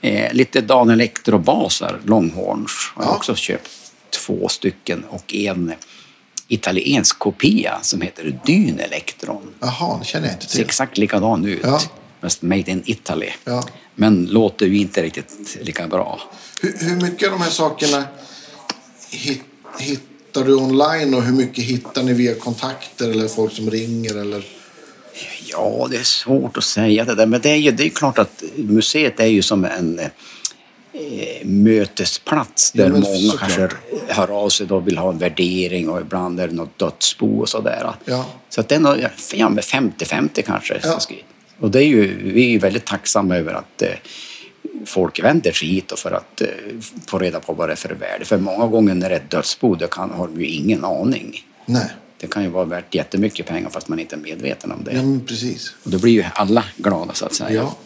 [0.00, 2.92] Eh, lite Dan Electro-basar, Longhorns.
[2.94, 3.16] Har jag Ja.
[3.16, 3.70] också köpt
[4.10, 5.72] två stycken och en
[6.48, 9.42] italiensk kopia som heter Dyn Electron.
[9.60, 10.64] Jaha, det känner jag inte Ser till.
[10.64, 11.60] exakt likadan ut.
[11.62, 11.80] Ja.
[12.20, 13.28] Fast made in Italy.
[13.44, 13.64] Ja.
[13.94, 16.20] Men låter ju inte riktigt lika bra.
[16.60, 18.04] Hur, hur mycket av de här sakerna
[19.10, 19.42] hit,
[19.78, 24.16] hittar du online och hur mycket hittar ni via kontakter eller folk som ringer?
[24.16, 24.44] Eller?
[25.46, 27.26] Ja, det är svårt att säga det där.
[27.26, 30.08] Men det är ju det är klart att museet är ju som en, eh,
[31.46, 33.68] mötesplats Ja, där men många kanske
[34.08, 37.48] hör av sig och vill ha en värdering och ibland är det något dödsbo och
[37.48, 37.94] sådär.
[38.04, 38.26] Ja.
[38.48, 40.80] Så att det är nog, ja, med 50-50 kanske.
[40.82, 41.00] Ja.
[41.60, 43.88] Och det är ju, vi är ju väldigt tacksamma över att eh,
[44.84, 46.48] folk vänder sig hit och för att eh,
[47.06, 48.24] få reda på vad det är för värde.
[48.24, 51.44] För många gånger när det är ett dödsbo, då kan, har de ju ingen aning.
[51.66, 51.90] Nej.
[52.18, 54.92] Det kan ju vara värt jättemycket pengar fast man inte är medveten om det.
[54.92, 55.74] Ja, precis.
[55.82, 57.50] Och då blir ju alla glada så att säga.
[57.50, 57.76] Ja.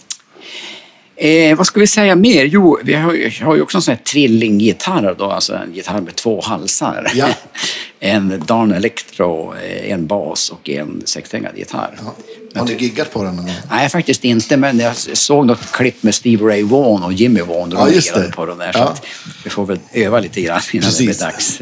[1.22, 2.44] Eh, vad ska vi säga mer?
[2.44, 6.00] Jo, vi har ju, har ju också en sån här tvillinggitarr då, alltså en gitarr
[6.00, 7.10] med två halsar.
[7.14, 7.28] Ja.
[8.00, 11.90] en Darn Electro, eh, en bas och en sexsträngad gitarr.
[12.04, 12.14] Ja.
[12.60, 13.36] Har ni giggat på den?
[13.36, 13.54] någon gång?
[13.70, 17.70] Nej, faktiskt inte, men jag såg något klipp med Steve Ray Vaughan och Jimmy Vaughan.
[17.72, 18.32] Ja, just det.
[18.36, 18.94] på den där, Ja.
[18.96, 19.02] så
[19.44, 20.98] vi får väl öva lite grann innan Precis.
[20.98, 21.60] det blir dags.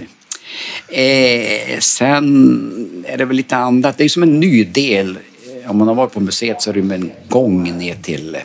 [0.88, 3.98] Eh, sen är det väl lite annat.
[3.98, 5.18] Det är som en ny del.
[5.66, 8.36] Om man har varit på museet så är det med en gång ner till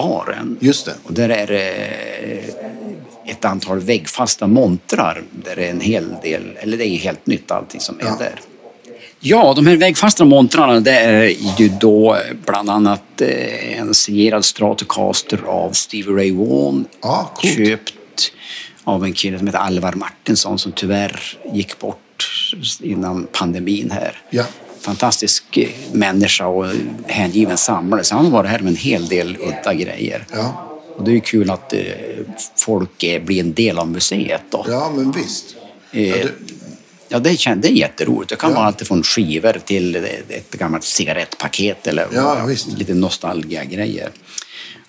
[0.00, 0.56] baren.
[0.60, 0.94] Just det.
[1.04, 1.70] Och där är det
[3.32, 7.50] ett antal väggfasta montrar där det är en hel del, eller det är helt nytt
[7.50, 8.16] allting som är Ja.
[8.18, 8.40] där.
[9.20, 12.16] Ja, de här väggfasta montrarna det är ju då
[12.46, 16.84] bland annat eh, en signerad Stratocaster av Stevie Ray Vaughan.
[17.00, 17.56] Coolt.
[17.56, 17.92] Köpt
[18.84, 21.98] av en kille som heter Alvar Martinsson som tyvärr gick bort
[22.82, 24.18] innan pandemin här.
[24.30, 24.44] Ja.
[24.86, 25.58] Fantastisk
[25.92, 26.66] människa och
[27.06, 28.04] hängiven samlare.
[28.04, 30.26] Så han har varit här med en hel del udda grejer.
[30.32, 30.62] Ja.
[30.96, 31.80] Och det är ju kul att eh,
[32.56, 34.66] folk blir en del av museet då.
[34.68, 35.56] Ja, men visst.
[35.92, 36.26] Eh,
[37.08, 38.30] Ja, det, Ja, det, är jätteroligt.
[38.30, 38.56] Det kan Ja.
[38.56, 39.96] vara allt från skivor till
[40.28, 44.10] ett gammalt cigarettpaket eller Ja, lite nostalgia-grejer.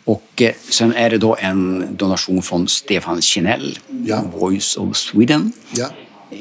[0.03, 4.21] Och eh, sen är det då en donation från Stefan Kinell, Ja.
[4.37, 5.51] Voice of Sweden.
[5.71, 5.87] ja.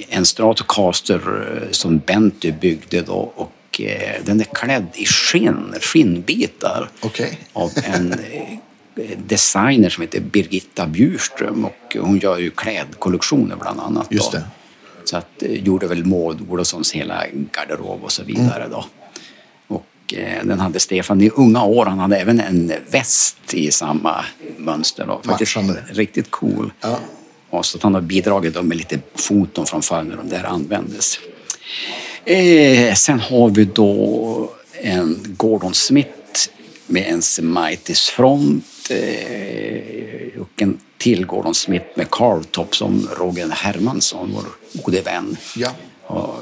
[0.09, 1.21] En Stratocaster
[1.63, 7.39] eh, som Benty byggde då och eh, den är klädd i skinn, skinnbitar Okej.
[7.53, 14.07] av en eh, designer som heter Birgitta Bjurström och hon gör ju klädkollektioner bland annat.
[14.11, 14.39] Just då.
[14.39, 14.45] det.
[15.05, 17.25] Så att gjorde väl Maud Olofssons hela
[17.55, 18.71] garderob och så vidare Mm.
[18.71, 18.85] då.
[19.69, 21.87] Och eh, den hade Stefan i unga år.
[21.87, 24.25] Han hade även en väst i samma
[24.57, 25.07] mönster.
[25.07, 25.21] Då.
[25.25, 25.85] Faktiskt Matchande.
[25.89, 26.73] riktigt cool.
[26.81, 26.99] Ja.
[27.51, 31.19] Och så att han har bidragit med lite foton från förr när de där användes.
[32.25, 34.51] Eh, sen har vi då
[34.83, 36.11] en Gordon Smith
[36.87, 44.33] med en Semitis front eh, och en till Gordon Smith med carvtop som Roger Hermansson,
[44.35, 44.45] vår
[44.83, 45.71] gode vän, Ja.
[46.05, 46.35] har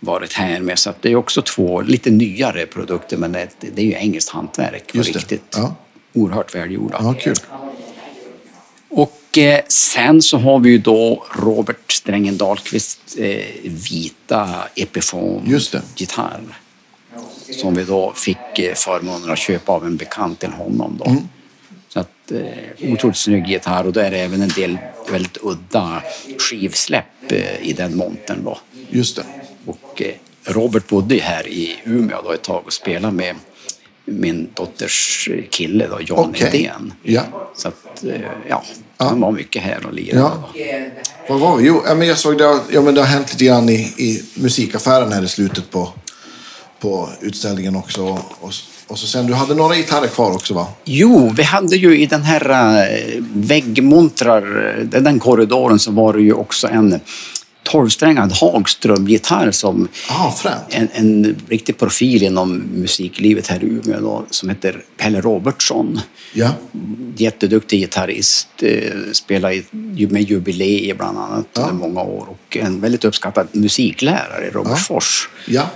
[0.00, 0.78] varit här med.
[0.78, 4.92] Så det är också två lite nyare produkter men det, det är ju engelskt hantverk
[4.92, 5.42] på riktigt.
[5.56, 5.74] Ja.
[6.12, 6.98] Oerhört välgjorda.
[7.02, 7.36] ja, kul.
[9.36, 15.82] Eh, sen så har vi ju då Robert Strängen Dahlqvist eh, vita Epiphone Just det.
[15.96, 16.40] gitarr.
[17.50, 21.10] Som vi då fick eh, förmånen att köpa av en bekant till honom då.
[21.10, 21.22] Mm.
[21.88, 24.78] Så att eh, otroligt snygg gitarr och då är det även en del
[25.10, 26.02] väldigt udda
[26.38, 28.58] skivsläpp eh, i den montern då.
[28.90, 29.24] Just det.
[29.66, 30.14] Och eh,
[30.44, 33.36] Robert bodde här i Umeå då ett tag och spelade med
[34.04, 36.48] min dotters kille då, Jan Okej.
[36.48, 36.92] Edén.
[37.02, 37.22] Ja.
[37.56, 38.64] Så att, eh, ja,
[39.08, 40.20] han var mycket här och lirade.
[40.20, 40.50] Ja.
[41.28, 41.66] Vad var vi?
[41.66, 45.12] Jo, men jag såg det, ja, men det har hänt lite grann i, i musikaffären
[45.12, 45.88] här i slutet på,
[46.80, 48.02] på utställningen också.
[48.02, 48.52] Och, och,
[48.86, 50.66] och så sen, du hade några gitarrer kvar också va?
[50.84, 56.12] Jo, vi hade ju i den här äh, väggmontrar, eh, den, den korridoren så var
[56.12, 57.00] det ju också en
[57.70, 60.32] tolvsträngad Hagström-gitarr som Ah,
[60.68, 66.00] en, en riktig profil inom musiklivet här i Umeå då, som heter Pelle Robertsson.
[66.32, 66.50] Ja.
[67.16, 69.64] Jätteduktig gitarrist, eh, spelar i,
[70.10, 71.62] med jubileer bland annat Ja.
[71.62, 75.28] under många år och en väldigt uppskattad musiklärare i Robertsfors.
[75.46, 75.70] Ja.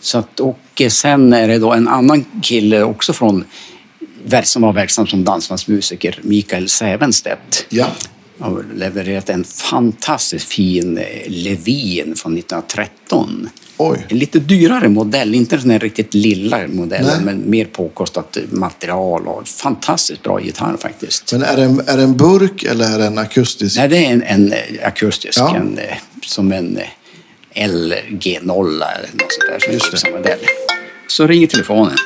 [0.00, 3.44] Så att, och eh, sen är det då en annan kille också från
[4.44, 7.66] som var verksam som dansbandsmusiker, Mikael Sävenstedt.
[7.68, 7.86] Ja.
[8.38, 13.48] Har levererat en fantastiskt fin eh, Levin från 1913.
[13.78, 14.06] Oj.
[14.08, 17.24] En lite dyrare modell, inte den här riktigt lilla modellen, Nej.
[17.24, 21.32] men mer påkostat material och fantastiskt bra gitarr faktiskt.
[21.32, 23.76] Men är det, en, är det en burk eller är det en akustisk?
[23.76, 25.56] Nej, det är en, en eh, akustisk, Ja.
[25.56, 30.10] en, eh, som en eh, LG0 eller något sånt där som Just det.
[30.12, 30.38] modell.
[31.08, 31.96] Så ringer telefonen.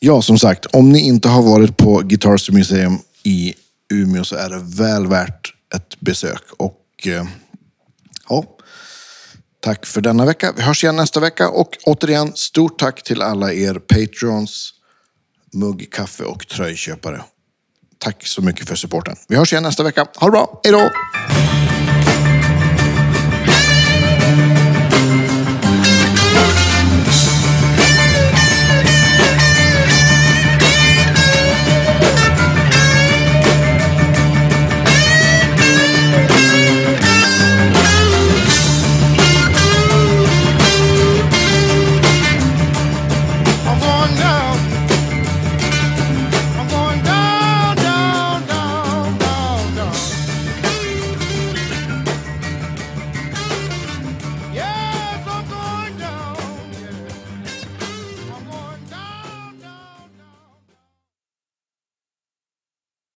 [0.00, 3.54] Ja, som sagt, om ni inte har varit på Guitars Museum i
[3.92, 6.42] Umeå så är det väl värt ett besök.
[6.56, 7.26] Och eh,
[8.28, 8.44] ja,
[9.60, 10.52] tack för denna vecka.
[10.56, 14.70] Vi hörs igen nästa vecka och återigen stort tack till alla er patrons,
[15.52, 17.22] mugg, kaffe och tröjköpare.
[17.98, 19.16] Tack så mycket för supporten.
[19.28, 20.06] Vi hörs igen nästa vecka.
[20.16, 20.60] Ha det bra.
[20.64, 20.90] Hej då!